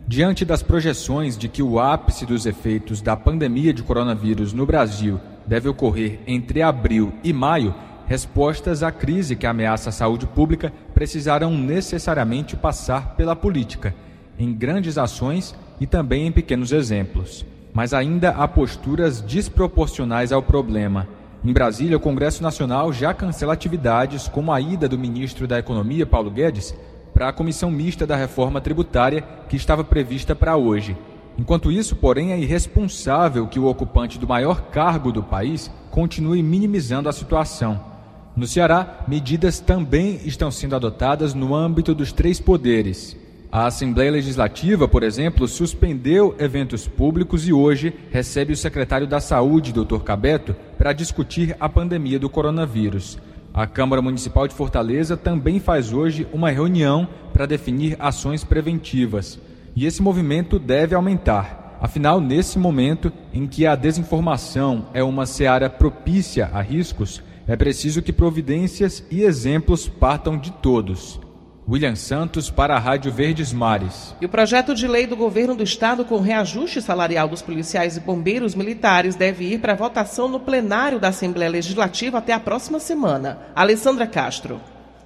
Diante 0.07 0.45
das 0.45 0.63
projeções 0.63 1.37
de 1.37 1.49
que 1.49 1.61
o 1.61 1.81
ápice 1.81 2.25
dos 2.25 2.45
efeitos 2.45 3.01
da 3.01 3.17
pandemia 3.17 3.73
de 3.73 3.83
coronavírus 3.83 4.53
no 4.53 4.65
Brasil 4.65 5.19
deve 5.45 5.67
ocorrer 5.67 6.21
entre 6.25 6.61
abril 6.61 7.11
e 7.25 7.33
maio, 7.33 7.75
respostas 8.07 8.83
à 8.83 8.91
crise 8.91 9.35
que 9.35 9.47
ameaça 9.47 9.89
a 9.89 9.93
saúde 9.93 10.27
pública 10.27 10.71
precisarão 10.93 11.57
necessariamente 11.57 12.55
passar 12.55 13.15
pela 13.15 13.35
política, 13.35 13.93
em 14.37 14.53
grandes 14.53 14.97
ações 14.97 15.55
e 15.79 15.87
também 15.87 16.27
em 16.27 16.31
pequenos 16.31 16.71
exemplos. 16.71 17.45
Mas 17.73 17.93
ainda 17.93 18.29
há 18.29 18.47
posturas 18.47 19.19
desproporcionais 19.21 20.31
ao 20.31 20.41
problema. 20.41 21.07
Em 21.43 21.51
Brasília, 21.51 21.97
o 21.97 21.99
Congresso 21.99 22.41
Nacional 22.41 22.91
já 22.93 23.13
cancela 23.13 23.53
atividades 23.53 24.27
como 24.27 24.51
a 24.51 24.61
ida 24.61 24.87
do 24.87 24.97
ministro 24.97 25.47
da 25.47 25.59
Economia, 25.59 26.05
Paulo 26.05 26.31
Guedes, 26.31 26.73
para 27.13 27.29
a 27.29 27.33
comissão 27.33 27.69
mista 27.69 28.05
da 28.05 28.15
reforma 28.15 28.59
tributária 28.59 29.23
que 29.47 29.55
estava 29.55 29.83
prevista 29.83 30.35
para 30.35 30.57
hoje. 30.57 30.97
Enquanto 31.37 31.71
isso, 31.71 31.95
porém, 31.95 32.31
é 32.31 32.39
irresponsável 32.39 33.47
que 33.47 33.59
o 33.59 33.67
ocupante 33.67 34.17
do 34.17 34.27
maior 34.27 34.63
cargo 34.71 35.11
do 35.11 35.21
país 35.21 35.69
continue 35.91 36.41
minimizando 36.41 37.09
a 37.09 37.13
situação. 37.13 37.94
No 38.35 38.45
Ceará, 38.45 39.05
medidas 39.07 39.61
também 39.61 40.19
estão 40.25 40.51
sendo 40.51 40.75
adotadas 40.75 41.33
no 41.33 41.55
âmbito 41.55 41.95
dos 41.95 42.11
três 42.11 42.37
poderes. 42.37 43.15
A 43.49 43.67
Assembleia 43.67 44.11
Legislativa, 44.11 44.89
por 44.89 45.03
exemplo, 45.03 45.47
suspendeu 45.47 46.35
eventos 46.37 46.85
públicos 46.85 47.47
e 47.47 47.53
hoje 47.53 47.93
recebe 48.11 48.51
o 48.51 48.57
secretário 48.57 49.07
da 49.07 49.21
Saúde, 49.21 49.71
Dr. 49.71 49.99
Cabeto, 49.99 50.53
para 50.77 50.91
discutir 50.91 51.55
a 51.61 51.69
pandemia 51.69 52.19
do 52.19 52.29
coronavírus. 52.29 53.17
A 53.53 53.65
Câmara 53.65 54.01
Municipal 54.01 54.49
de 54.49 54.53
Fortaleza 54.53 55.15
também 55.15 55.61
faz 55.61 55.93
hoje 55.93 56.27
uma 56.33 56.51
reunião 56.51 57.07
para 57.31 57.45
definir 57.45 57.95
ações 57.99 58.43
preventivas. 58.43 59.39
E 59.73 59.85
esse 59.85 60.01
movimento 60.01 60.59
deve 60.59 60.93
aumentar. 60.93 61.77
Afinal, 61.79 62.19
nesse 62.19 62.59
momento 62.59 63.13
em 63.33 63.47
que 63.47 63.65
a 63.65 63.75
desinformação 63.75 64.87
é 64.93 65.01
uma 65.01 65.25
seara 65.25 65.69
propícia 65.69 66.49
a 66.51 66.61
riscos, 66.61 67.23
é 67.47 67.55
preciso 67.55 68.01
que 68.01 68.12
providências 68.12 69.03
e 69.12 69.21
exemplos 69.21 69.88
partam 69.88 70.38
de 70.38 70.51
todos. 70.51 71.19
William 71.67 71.95
Santos 71.95 72.51
para 72.51 72.75
a 72.75 72.79
Rádio 72.79 73.12
Verdes 73.12 73.51
Mares. 73.51 74.15
E 74.21 74.25
o 74.25 74.29
projeto 74.29 74.75
de 74.75 74.88
lei 74.88 75.08
do 75.08 75.15
governo 75.15 75.55
do 75.55 75.63
estado 75.63 76.05
com 76.05 76.19
reajuste 76.19 76.79
salarial 76.79 77.27
dos 77.27 77.41
policiais 77.41 77.97
e 77.97 77.99
bombeiros 77.99 78.53
militares 78.53 79.15
deve 79.15 79.45
ir 79.45 79.60
para 79.60 79.73
votação 79.73 80.27
no 80.27 80.39
plenário 80.39 80.99
da 80.99 81.08
Assembleia 81.08 81.49
Legislativa 81.49 82.19
até 82.19 82.34
a 82.34 82.39
próxima 82.39 82.79
semana. 82.79 83.39
Alessandra 83.55 84.05
Castro. 84.05 84.62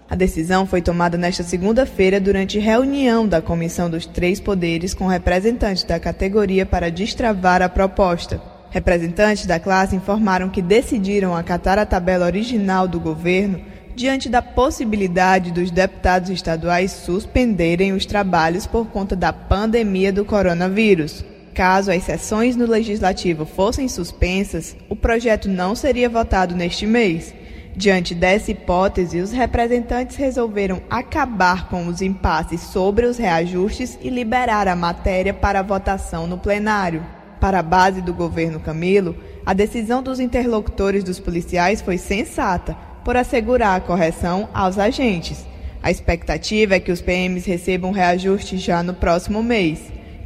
A 0.09 0.15
decisão 0.15 0.65
foi 0.65 0.81
tomada 0.81 1.17
nesta 1.17 1.43
segunda-feira 1.43 2.19
durante 2.19 2.59
reunião 2.59 3.25
da 3.25 3.41
Comissão 3.41 3.89
dos 3.89 4.05
Três 4.05 4.39
Poderes 4.39 4.93
com 4.93 5.07
representantes 5.07 5.83
da 5.83 5.99
categoria 5.99 6.65
para 6.65 6.91
destravar 6.91 7.61
a 7.61 7.69
proposta. 7.69 8.58
Representantes 8.69 9.45
da 9.45 9.59
classe 9.59 9.95
informaram 9.95 10.49
que 10.49 10.61
decidiram 10.61 11.35
acatar 11.35 11.79
a 11.79 11.85
tabela 11.85 12.25
original 12.25 12.87
do 12.87 12.99
governo 12.99 13.61
diante 13.95 14.29
da 14.29 14.41
possibilidade 14.41 15.51
dos 15.51 15.71
deputados 15.71 16.29
estaduais 16.29 16.91
suspenderem 16.91 17.91
os 17.91 18.05
trabalhos 18.05 18.65
por 18.65 18.87
conta 18.87 19.15
da 19.15 19.33
pandemia 19.33 20.13
do 20.13 20.23
coronavírus. 20.23 21.25
Caso 21.53 21.91
as 21.91 22.03
sessões 22.03 22.55
no 22.55 22.65
legislativo 22.65 23.45
fossem 23.45 23.89
suspensas, 23.89 24.77
o 24.87 24.95
projeto 24.95 25.49
não 25.49 25.75
seria 25.75 26.07
votado 26.07 26.55
neste 26.55 26.85
mês. 26.85 27.33
Diante 27.75 28.15
dessa 28.15 28.51
hipótese, 28.51 29.19
os 29.19 29.31
representantes 29.31 30.15
resolveram 30.15 30.81
acabar 30.89 31.67
com 31.67 31.87
os 31.87 32.01
impasses 32.01 32.61
sobre 32.61 33.05
os 33.05 33.17
reajustes 33.17 33.97
e 34.01 34.09
liberar 34.09 34.67
a 34.67 34.75
matéria 34.75 35.33
para 35.33 35.61
votação 35.61 36.25
no 36.25 36.37
plenário. 36.37 37.18
Para 37.39 37.59
a 37.59 37.63
base 37.63 38.01
do 38.01 38.13
governo 38.13 38.59
Camilo, 38.59 39.15
a 39.45 39.53
decisão 39.53 40.03
dos 40.03 40.19
interlocutores 40.19 41.03
dos 41.03 41.19
policiais 41.19 41.81
foi 41.81 41.97
sensata 41.97 42.75
por 43.03 43.15
assegurar 43.15 43.77
a 43.77 43.81
correção 43.81 44.49
aos 44.53 44.77
agentes. 44.77 45.45
A 45.81 45.89
expectativa 45.89 46.75
é 46.75 46.79
que 46.79 46.91
os 46.91 47.01
PMs 47.01 47.47
recebam 47.47 47.91
reajuste 47.91 48.57
já 48.57 48.83
no 48.83 48.93
próximo 48.93 49.41
mês. 49.41 49.79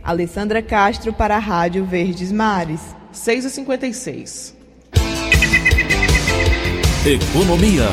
Alessandra 0.04 0.62
Castro 0.62 1.14
para 1.14 1.36
a 1.36 1.40
Rádio 1.40 1.86
Verdes 1.86 2.32
Mares. 2.32 2.82
6h56. 3.14 4.54
Economia. 7.06 7.90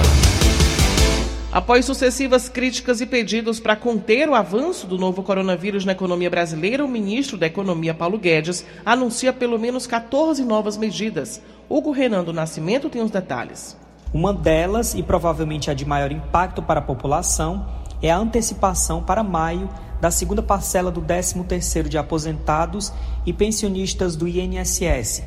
Após 1.52 1.84
sucessivas 1.84 2.48
críticas 2.48 3.00
e 3.00 3.06
pedidos 3.06 3.58
para 3.58 3.74
conter 3.74 4.28
o 4.28 4.36
avanço 4.36 4.86
do 4.86 4.96
novo 4.96 5.20
coronavírus 5.20 5.84
na 5.84 5.90
economia 5.90 6.30
brasileira, 6.30 6.84
o 6.84 6.88
ministro 6.88 7.36
da 7.36 7.48
Economia, 7.48 7.92
Paulo 7.92 8.18
Guedes, 8.18 8.64
anuncia 8.86 9.32
pelo 9.32 9.58
menos 9.58 9.84
14 9.84 10.44
novas 10.44 10.76
medidas. 10.76 11.42
Hugo 11.68 11.90
Renan 11.90 12.22
do 12.22 12.32
Nascimento 12.32 12.88
tem 12.88 13.02
os 13.02 13.10
detalhes. 13.10 13.76
Uma 14.14 14.32
delas, 14.32 14.94
e 14.94 15.02
provavelmente 15.02 15.72
a 15.72 15.74
de 15.74 15.84
maior 15.84 16.12
impacto 16.12 16.62
para 16.62 16.78
a 16.78 16.84
população, 16.84 17.66
é 18.00 18.12
a 18.12 18.18
antecipação 18.18 19.02
para 19.02 19.24
maio 19.24 19.68
da 20.00 20.12
segunda 20.12 20.42
parcela 20.42 20.88
do 20.88 21.02
13º 21.02 21.88
de 21.88 21.98
aposentados 21.98 22.92
e 23.26 23.32
pensionistas 23.32 24.14
do 24.14 24.28
INSS. 24.28 25.24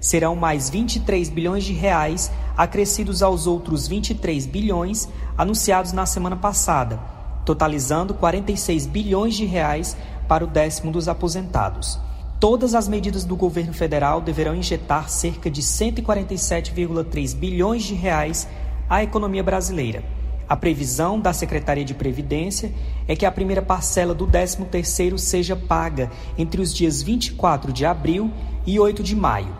Serão 0.00 0.36
mais 0.36 0.70
23 0.70 1.28
bilhões 1.28 1.64
de 1.64 1.72
reais 1.72 2.30
acrescidos 2.56 3.22
aos 3.22 3.46
outros 3.46 3.86
23 3.86 4.46
bilhões 4.46 5.08
anunciados 5.36 5.92
na 5.92 6.06
semana 6.06 6.36
passada, 6.36 6.98
totalizando 7.44 8.14
46 8.14 8.86
bilhões 8.86 9.34
de 9.34 9.44
reais 9.44 9.96
para 10.28 10.44
o 10.44 10.46
décimo 10.46 10.90
dos 10.90 11.08
aposentados. 11.08 11.98
Todas 12.38 12.74
as 12.74 12.86
medidas 12.86 13.24
do 13.24 13.34
governo 13.34 13.72
federal 13.72 14.20
deverão 14.20 14.54
injetar 14.54 15.08
cerca 15.08 15.50
de 15.50 15.62
147,3 15.62 17.34
bilhões 17.34 17.82
de 17.82 17.94
reais 17.94 18.46
à 18.90 19.02
economia 19.02 19.42
brasileira. 19.42 20.04
A 20.48 20.56
previsão 20.56 21.18
da 21.18 21.32
Secretaria 21.32 21.84
de 21.84 21.94
Previdência 21.94 22.72
é 23.08 23.16
que 23.16 23.26
a 23.26 23.32
primeira 23.32 23.62
parcela 23.62 24.14
do 24.14 24.28
13º 24.28 25.18
seja 25.18 25.56
paga 25.56 26.10
entre 26.38 26.60
os 26.60 26.72
dias 26.72 27.02
24 27.02 27.72
de 27.72 27.84
abril 27.84 28.30
e 28.66 28.78
8 28.78 29.02
de 29.02 29.16
maio. 29.16 29.52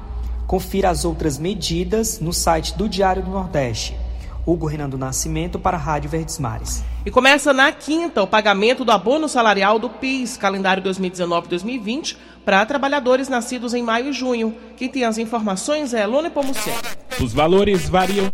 Confira 0.47 0.91
as 0.91 1.05
outras 1.05 1.39
medidas 1.39 2.21
no 2.21 2.33
site 2.33 2.77
do 2.77 2.89
Diário 2.89 3.23
do 3.23 3.31
Nordeste. 3.31 3.97
Hugo 4.47 4.67
Renan 4.67 4.89
do 4.89 4.97
Nascimento 4.97 5.59
para 5.59 5.77
a 5.77 5.81
Rádio 5.81 6.09
Verdes 6.09 6.39
Mares. 6.39 6.85
E 7.05 7.11
começa 7.11 7.53
na 7.53 7.73
quinta 7.73 8.23
o 8.23 8.27
pagamento 8.29 8.85
do 8.85 8.93
abono 8.93 9.29
salarial 9.29 9.77
do 9.77 9.91
PIS, 9.91 10.37
calendário 10.37 10.83
2019-2020, 10.85 12.17
para 12.45 12.65
trabalhadores 12.65 13.29
nascidos 13.29 13.75
em 13.75 13.83
maio 13.83 14.11
e 14.11 14.13
junho. 14.13 14.55
Quem 14.77 14.89
tem 14.89 15.05
as 15.05 15.19
informações 15.19 15.93
é 15.93 16.07
Lone 16.07 16.31
Pomuceno. 16.31 16.77
Os 17.21 17.33
valores 17.33 17.89
variam 17.89 18.31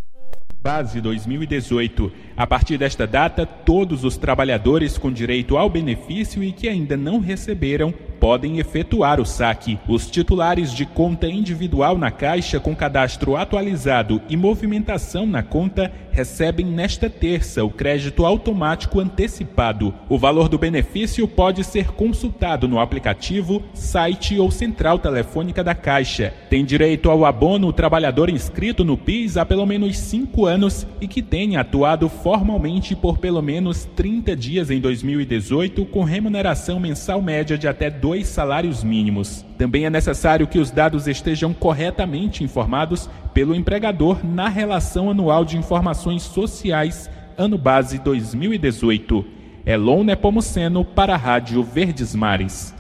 base 0.63 1.01
2018. 1.01 2.13
A 2.37 2.47
partir 2.47 2.79
desta 2.79 3.07
data, 3.07 3.45
todos 3.45 4.05
os 4.05 4.17
trabalhadores 4.17 4.97
com 4.97 5.13
direito 5.13 5.57
ao 5.57 5.69
benefício 5.69 6.43
e 6.43 6.51
que 6.53 6.69
ainda 6.69 6.97
não 6.97 7.21
receberam 7.21 7.93
podem 8.23 8.61
efetuar 8.61 9.21
o 9.21 9.27
saque. 9.27 9.81
Os 9.89 10.09
titulares 10.09 10.73
de 10.73 10.87
conta 10.87 11.27
individual 11.27 11.99
na 11.99 12.09
Caixa 12.09 12.61
com 12.61 12.73
cadastro 12.73 13.35
atualizado 13.35 14.23
e 14.29 14.37
movimentação 14.37 15.27
na 15.27 15.43
conta 15.43 15.91
recebem 16.13 16.65
nesta 16.65 17.11
terça 17.11 17.65
o 17.65 17.71
crédito 17.71 18.25
automático 18.25 19.01
antecipado. 19.01 19.93
O 20.09 20.17
valor 20.17 20.49
do 20.49 20.57
benefício 20.57 21.27
pode 21.27 21.65
ser 21.65 21.93
consultado 21.95 22.69
no 22.69 22.79
aplicativo, 22.79 23.61
site 23.75 24.39
ou 24.39 24.53
central 24.53 25.01
telefônica 25.01 25.65
da 25.65 25.75
Caixa. 25.75 26.33
Tem 26.49 26.65
direito 26.65 27.11
ao 27.11 27.25
abono 27.25 27.67
o 27.67 27.73
trabalhador 27.73 28.31
inscrito 28.31 28.85
no 28.85 28.97
PIS 28.97 29.37
há 29.37 29.45
pelo 29.45 29.67
menos 29.67 29.99
cinco 29.99 30.47
anos 30.47 30.87
e 31.01 31.09
que 31.09 31.23
tenha 31.23 31.61
atuado 31.61 32.09
formalmente 32.23 32.95
por 32.95 33.19
pelo 33.19 33.43
menos 33.43 33.85
30 33.97 34.37
dias 34.37 34.71
em 34.71 34.81
2018 34.81 35.85
com 35.87 36.05
remuneração 36.05 36.79
mensal 36.79 37.21
média 37.21 37.59
de 37.59 37.67
até 37.67 37.91
dois 37.91 38.29
salários 38.29 38.85
mínimos. 38.85 39.45
Também 39.59 39.87
é 39.87 39.91
necessário 39.91 40.47
que 40.47 40.61
os 40.61 40.71
dados 40.71 41.09
estejam 41.09 41.53
corretamente 41.53 42.45
informados 42.45 43.11
pelo 43.35 43.57
empregador 43.57 44.25
na 44.25 44.49
relação 44.49 45.11
anual 45.11 45.45
de 45.45 45.59
informações 45.59 46.23
sociais, 46.23 47.11
ano 47.37 47.59
base 47.59 47.99
2018. 47.99 49.25
Elon 49.67 50.05
Nepomuceno 50.05 50.85
para 50.85 51.15
a 51.15 51.19
Rádio 51.19 51.63
Verdes 51.65 52.15
Mares. 52.15 52.73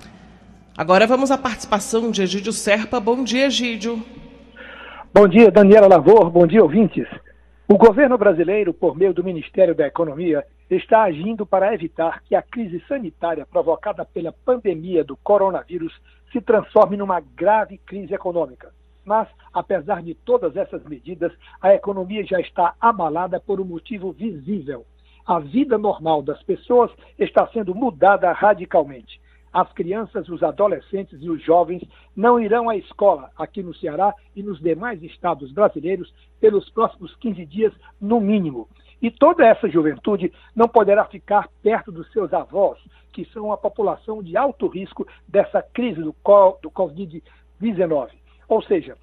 Agora 0.78 1.04
vamos 1.04 1.32
à 1.32 1.38
participação 1.38 2.12
de 2.12 2.22
Egídio 2.22 2.52
Serpa. 2.52 3.00
Bom 3.00 3.24
dia, 3.24 3.46
Egídio. 3.46 4.04
Bom 5.12 5.26
dia, 5.26 5.50
Daniela 5.50 5.88
Lavor. 5.88 6.30
Bom 6.30 6.46
dia, 6.46 6.62
ouvintes. 6.62 7.06
O 7.68 7.78
governo 7.78 8.18
brasileiro, 8.18 8.74
por 8.74 8.96
meio 8.96 9.14
do 9.14 9.22
Ministério 9.22 9.74
da 9.74 9.86
Economia, 9.86 10.44
está 10.68 11.02
agindo 11.02 11.46
para 11.46 11.72
evitar 11.72 12.20
que 12.24 12.34
a 12.34 12.42
crise 12.42 12.82
sanitária 12.88 13.46
provocada 13.46 14.04
pela 14.04 14.32
pandemia 14.32 15.04
do 15.04 15.16
coronavírus 15.16 15.92
se 16.32 16.40
transforme 16.40 16.96
numa 16.96 17.20
grave 17.20 17.78
crise 17.78 18.12
econômica. 18.12 18.72
Mas, 19.04 19.28
apesar 19.52 20.02
de 20.02 20.14
todas 20.14 20.56
essas 20.56 20.82
medidas, 20.84 21.32
a 21.60 21.72
economia 21.72 22.24
já 22.24 22.40
está 22.40 22.74
abalada 22.80 23.38
por 23.38 23.60
um 23.60 23.64
motivo 23.64 24.12
visível. 24.12 24.84
A 25.24 25.38
vida 25.38 25.78
normal 25.78 26.20
das 26.20 26.42
pessoas 26.42 26.90
está 27.16 27.46
sendo 27.48 27.74
mudada 27.74 28.32
radicalmente. 28.32 29.20
As 29.52 29.70
crianças, 29.72 30.28
os 30.28 30.42
adolescentes 30.42 31.18
e 31.20 31.28
os 31.28 31.42
jovens 31.44 31.82
não 32.16 32.40
irão 32.40 32.70
à 32.70 32.76
escola 32.76 33.30
aqui 33.36 33.62
no 33.62 33.74
Ceará 33.74 34.14
e 34.34 34.42
nos 34.42 34.58
demais 34.60 35.02
estados 35.02 35.52
brasileiros 35.52 36.12
pelos 36.40 36.70
próximos 36.70 37.14
15 37.16 37.44
dias, 37.44 37.72
no 38.00 38.20
mínimo. 38.20 38.66
E 39.02 39.10
toda 39.10 39.44
essa 39.44 39.68
juventude 39.68 40.32
não 40.54 40.68
poderá 40.68 41.04
ficar 41.04 41.48
perto 41.62 41.90
dos 41.92 42.10
seus 42.12 42.32
avós, 42.32 42.78
que 43.12 43.24
são 43.26 43.52
a 43.52 43.58
população 43.58 44.22
de 44.22 44.36
alto 44.36 44.68
risco 44.68 45.06
dessa 45.28 45.60
crise 45.60 46.00
do, 46.00 46.14
do 46.62 46.70
Covid-19. 46.70 48.08
Ou 48.48 48.62
seja, 48.62 48.96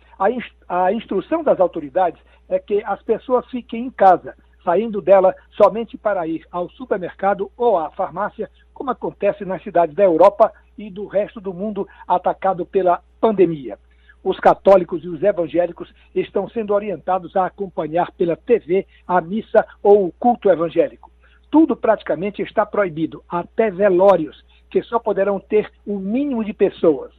a 0.67 0.91
instrução 0.93 1.43
das 1.43 1.59
autoridades 1.59 2.21
é 2.47 2.57
que 2.59 2.83
as 2.83 3.01
pessoas 3.03 3.45
fiquem 3.47 3.85
em 3.85 3.91
casa, 3.91 4.35
saindo 4.63 5.01
dela 5.01 5.35
somente 5.51 5.97
para 5.97 6.27
ir 6.27 6.45
ao 6.51 6.69
supermercado 6.69 7.51
ou 7.57 7.77
à 7.77 7.89
farmácia, 7.91 8.49
como 8.79 8.91
acontece 8.91 9.43
nas 9.43 9.61
cidades 9.61 9.93
da 9.93 10.05
Europa 10.05 10.53
e 10.77 10.89
do 10.89 11.05
resto 11.05 11.41
do 11.41 11.53
mundo 11.53 11.85
atacado 12.07 12.65
pela 12.65 13.01
pandemia 13.19 13.77
os 14.21 14.37
católicos 14.37 15.03
e 15.03 15.07
os 15.07 15.23
evangélicos 15.23 15.93
estão 16.13 16.49
sendo 16.49 16.73
orientados 16.73 17.35
a 17.37 17.45
acompanhar 17.45 18.11
pela 18.11 18.35
TV 18.35 18.85
a 19.07 19.21
missa 19.21 19.65
ou 19.81 20.07
o 20.07 20.11
culto 20.11 20.49
evangélico. 20.49 21.09
Tudo 21.49 21.73
praticamente 21.73 22.41
está 22.41 22.65
proibido, 22.65 23.23
até 23.29 23.71
velórios, 23.71 24.43
que 24.69 24.83
só 24.83 24.99
poderão 24.99 25.39
ter 25.39 25.71
o 25.85 25.97
mínimo 25.97 26.43
de 26.43 26.51
pessoas. 26.51 27.13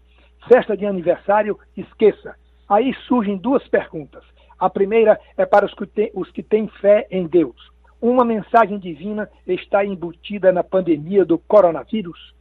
Festa 0.47 0.77
de 0.77 0.85
aniversário, 0.85 1.59
esqueça. 1.75 2.37
Aí 2.69 2.95
surgem 3.09 3.39
duas 3.39 3.67
perguntas. 3.67 4.23
A 4.59 4.69
primeira 4.69 5.19
é 5.39 5.47
para 5.47 5.65
os 5.65 5.73
que, 5.73 5.87
têm, 5.87 6.11
os 6.15 6.31
que 6.31 6.43
têm 6.43 6.69
fé 6.69 7.07
em 7.11 7.27
Deus. 7.27 7.57
Uma 8.01 8.25
mensagem 8.25 8.79
divina 8.79 9.29
está 9.47 9.85
embutida 9.85 10.51
na 10.51 10.65
pandemia 10.65 11.23
do 11.23 11.39
coronavírus? 11.39 12.35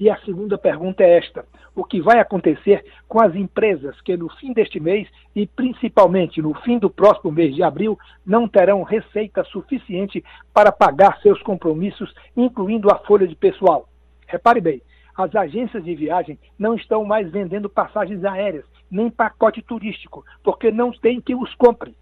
E 0.00 0.08
a 0.08 0.16
segunda 0.20 0.56
pergunta 0.56 1.04
é 1.04 1.18
esta: 1.18 1.44
o 1.76 1.84
que 1.84 2.00
vai 2.00 2.18
acontecer 2.20 2.82
com 3.06 3.20
as 3.20 3.34
empresas 3.34 4.00
que 4.00 4.16
no 4.16 4.30
fim 4.30 4.54
deste 4.54 4.80
mês 4.80 5.06
e 5.36 5.46
principalmente 5.46 6.40
no 6.40 6.54
fim 6.62 6.78
do 6.78 6.88
próximo 6.88 7.30
mês 7.30 7.54
de 7.54 7.62
abril 7.62 7.98
não 8.24 8.48
terão 8.48 8.82
receita 8.82 9.44
suficiente 9.44 10.24
para 10.54 10.72
pagar 10.72 11.20
seus 11.20 11.40
compromissos, 11.42 12.10
incluindo 12.34 12.90
a 12.90 12.98
folha 13.00 13.28
de 13.28 13.36
pessoal? 13.36 13.86
Repare 14.26 14.62
bem, 14.62 14.80
as 15.14 15.36
agências 15.36 15.84
de 15.84 15.94
viagem 15.94 16.38
não 16.58 16.74
estão 16.74 17.04
mais 17.04 17.30
vendendo 17.30 17.68
passagens 17.68 18.24
aéreas, 18.24 18.64
nem 18.90 19.10
pacote 19.10 19.60
turístico, 19.60 20.24
porque 20.42 20.70
não 20.70 20.90
tem 20.92 21.20
quem 21.20 21.36
os 21.36 21.54
compre. 21.56 21.94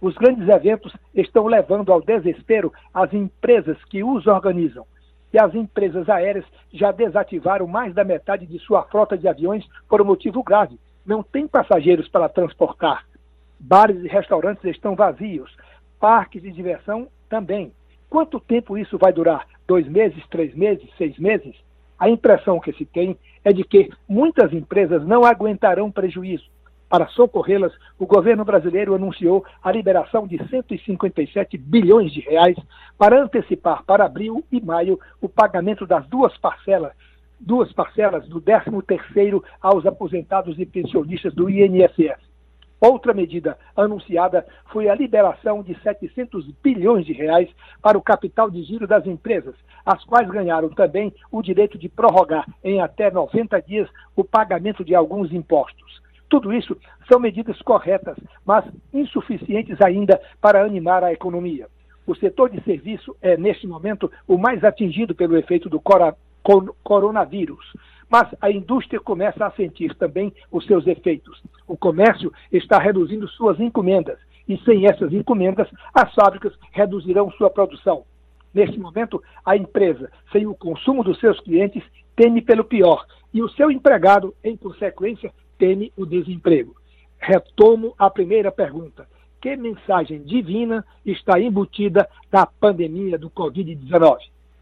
Os 0.00 0.14
grandes 0.14 0.48
eventos 0.48 0.94
estão 1.14 1.46
levando 1.46 1.92
ao 1.92 2.02
desespero 2.02 2.72
as 2.92 3.12
empresas 3.12 3.82
que 3.84 4.04
os 4.04 4.26
organizam 4.26 4.84
e 5.32 5.38
as 5.38 5.54
empresas 5.54 6.08
aéreas 6.08 6.44
já 6.72 6.92
desativaram 6.92 7.66
mais 7.66 7.94
da 7.94 8.04
metade 8.04 8.46
de 8.46 8.58
sua 8.58 8.82
frota 8.84 9.18
de 9.18 9.28
aviões 9.28 9.66
por 9.88 10.00
um 10.00 10.04
motivo 10.04 10.42
grave. 10.42 10.78
Não 11.04 11.22
tem 11.22 11.46
passageiros 11.46 12.08
para 12.08 12.28
transportar. 12.28 13.06
Bares 13.58 14.02
e 14.04 14.08
restaurantes 14.08 14.64
estão 14.64 14.94
vazios. 14.94 15.54
Parques 15.98 16.42
de 16.42 16.50
diversão 16.50 17.08
também. 17.28 17.72
Quanto 18.08 18.40
tempo 18.40 18.78
isso 18.78 18.98
vai 18.98 19.12
durar? 19.12 19.46
Dois 19.66 19.86
meses, 19.88 20.22
três 20.28 20.54
meses, 20.54 20.88
seis 20.96 21.18
meses? 21.18 21.54
A 21.98 22.08
impressão 22.08 22.60
que 22.60 22.72
se 22.72 22.84
tem 22.84 23.16
é 23.44 23.52
de 23.52 23.64
que 23.64 23.90
muitas 24.08 24.52
empresas 24.52 25.04
não 25.06 25.24
aguentarão 25.24 25.90
prejuízo. 25.90 26.44
Para 26.88 27.08
socorrê-las, 27.08 27.72
o 27.98 28.06
governo 28.06 28.44
brasileiro 28.44 28.94
anunciou 28.94 29.44
a 29.62 29.72
liberação 29.72 30.26
de 30.26 30.38
157 30.48 31.58
bilhões 31.58 32.12
de 32.12 32.20
reais 32.20 32.56
para 32.96 33.20
antecipar 33.20 33.82
para 33.84 34.04
abril 34.04 34.44
e 34.52 34.60
maio 34.60 34.98
o 35.20 35.28
pagamento 35.28 35.84
das 35.84 36.06
duas 36.06 36.36
parcelas, 36.38 36.92
duas 37.40 37.72
parcelas 37.72 38.28
do 38.28 38.40
13º 38.40 39.42
aos 39.60 39.84
aposentados 39.84 40.58
e 40.60 40.64
pensionistas 40.64 41.34
do 41.34 41.50
INSS. 41.50 42.24
Outra 42.80 43.12
medida 43.12 43.58
anunciada 43.74 44.46
foi 44.70 44.88
a 44.88 44.94
liberação 44.94 45.62
de 45.62 45.74
700 45.80 46.46
bilhões 46.62 47.06
de 47.06 47.12
reais 47.12 47.48
para 47.82 47.98
o 47.98 48.02
capital 48.02 48.48
de 48.48 48.62
giro 48.62 48.86
das 48.86 49.06
empresas, 49.06 49.56
as 49.84 50.04
quais 50.04 50.28
ganharam 50.28 50.68
também 50.68 51.12
o 51.32 51.42
direito 51.42 51.78
de 51.78 51.88
prorrogar 51.88 52.46
em 52.62 52.80
até 52.80 53.10
90 53.10 53.60
dias 53.62 53.88
o 54.14 54.22
pagamento 54.22 54.84
de 54.84 54.94
alguns 54.94 55.32
impostos. 55.32 56.05
Tudo 56.28 56.52
isso 56.52 56.76
são 57.08 57.20
medidas 57.20 57.60
corretas, 57.62 58.16
mas 58.44 58.64
insuficientes 58.92 59.80
ainda 59.80 60.20
para 60.40 60.64
animar 60.64 61.04
a 61.04 61.12
economia. 61.12 61.68
O 62.06 62.14
setor 62.14 62.50
de 62.50 62.62
serviço 62.62 63.16
é, 63.20 63.36
neste 63.36 63.66
momento, 63.66 64.10
o 64.26 64.38
mais 64.38 64.62
atingido 64.64 65.14
pelo 65.14 65.36
efeito 65.36 65.68
do 65.68 65.80
coronavírus. 66.82 67.64
Mas 68.08 68.28
a 68.40 68.50
indústria 68.50 69.00
começa 69.00 69.44
a 69.44 69.50
sentir 69.50 69.94
também 69.96 70.32
os 70.50 70.64
seus 70.66 70.86
efeitos. 70.86 71.42
O 71.66 71.76
comércio 71.76 72.32
está 72.52 72.78
reduzindo 72.78 73.26
suas 73.28 73.58
encomendas 73.58 74.18
e, 74.48 74.56
sem 74.58 74.86
essas 74.86 75.12
encomendas, 75.12 75.68
as 75.92 76.14
fábricas 76.14 76.52
reduzirão 76.70 77.30
sua 77.32 77.50
produção. 77.50 78.04
Neste 78.54 78.78
momento, 78.78 79.22
a 79.44 79.56
empresa, 79.56 80.10
sem 80.32 80.46
o 80.46 80.54
consumo 80.54 81.02
dos 81.02 81.18
seus 81.18 81.40
clientes, 81.40 81.82
teme 82.14 82.40
pelo 82.40 82.64
pior 82.64 83.04
e 83.34 83.42
o 83.42 83.48
seu 83.50 83.70
empregado, 83.70 84.32
em 84.42 84.56
consequência, 84.56 85.32
teme 85.58 85.92
o 85.96 86.06
desemprego. 86.06 86.74
Retomo 87.18 87.94
a 87.98 88.08
primeira 88.10 88.50
pergunta. 88.52 89.08
Que 89.40 89.56
mensagem 89.56 90.22
divina 90.22 90.84
está 91.04 91.40
embutida 91.40 92.08
na 92.32 92.46
pandemia 92.46 93.18
do 93.18 93.30
Covid-19? 93.30 94.18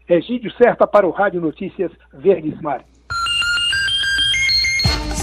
Egídio 0.07 0.51
Certa 0.53 0.85
para 0.85 1.07
o 1.07 1.11
Rádio 1.11 1.41
Notícias 1.41 1.91
Verdes 2.13 2.59
Mares. 2.61 2.85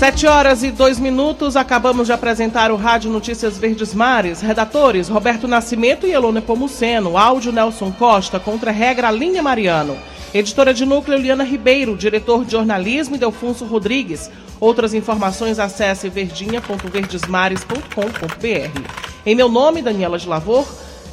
Sete 0.02 0.26
horas 0.26 0.64
e 0.64 0.72
dois 0.72 0.98
minutos, 0.98 1.54
acabamos 1.54 2.08
de 2.08 2.12
apresentar 2.12 2.72
o 2.72 2.76
Rádio 2.76 3.08
Notícias 3.08 3.56
Verdes 3.56 3.94
Mares. 3.94 4.40
Redatores 4.40 5.08
Roberto 5.08 5.46
Nascimento 5.46 6.08
e 6.08 6.12
Elone 6.12 6.40
Pomuceno. 6.40 7.16
Áudio 7.16 7.52
Nelson 7.52 7.92
Costa, 7.92 8.40
contra 8.40 8.72
regra 8.72 9.12
Linha 9.12 9.40
Mariano. 9.44 9.96
Editora 10.34 10.74
de 10.74 10.84
núcleo 10.84 11.16
Liana 11.16 11.44
Ribeiro, 11.44 11.96
diretor 11.96 12.44
de 12.44 12.50
jornalismo 12.50 13.16
Delfonso 13.16 13.64
Rodrigues. 13.64 14.28
Outras 14.62 14.94
informações 14.94 15.58
acesse 15.58 16.08
verdinha.verdesmares.com.br. 16.08 18.80
Em 19.26 19.34
meu 19.34 19.48
nome, 19.48 19.82
Daniela 19.82 20.16
de 20.16 20.28
Lavor, 20.28 20.64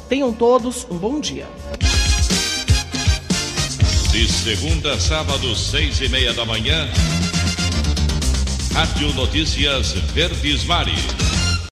tenham 0.08 0.32
todos 0.32 0.86
um 0.88 0.96
bom 0.96 1.18
dia. 1.18 1.48
De 4.12 4.30
segunda 4.30 4.92
a 4.92 5.00
sábado, 5.00 5.52
seis 5.56 6.00
e 6.00 6.08
meia 6.08 6.32
da 6.32 6.44
manhã, 6.44 6.88
Rádio 8.72 9.12
Notícias 9.14 9.94
Verdes 10.14 10.62
Mares. 10.62 11.29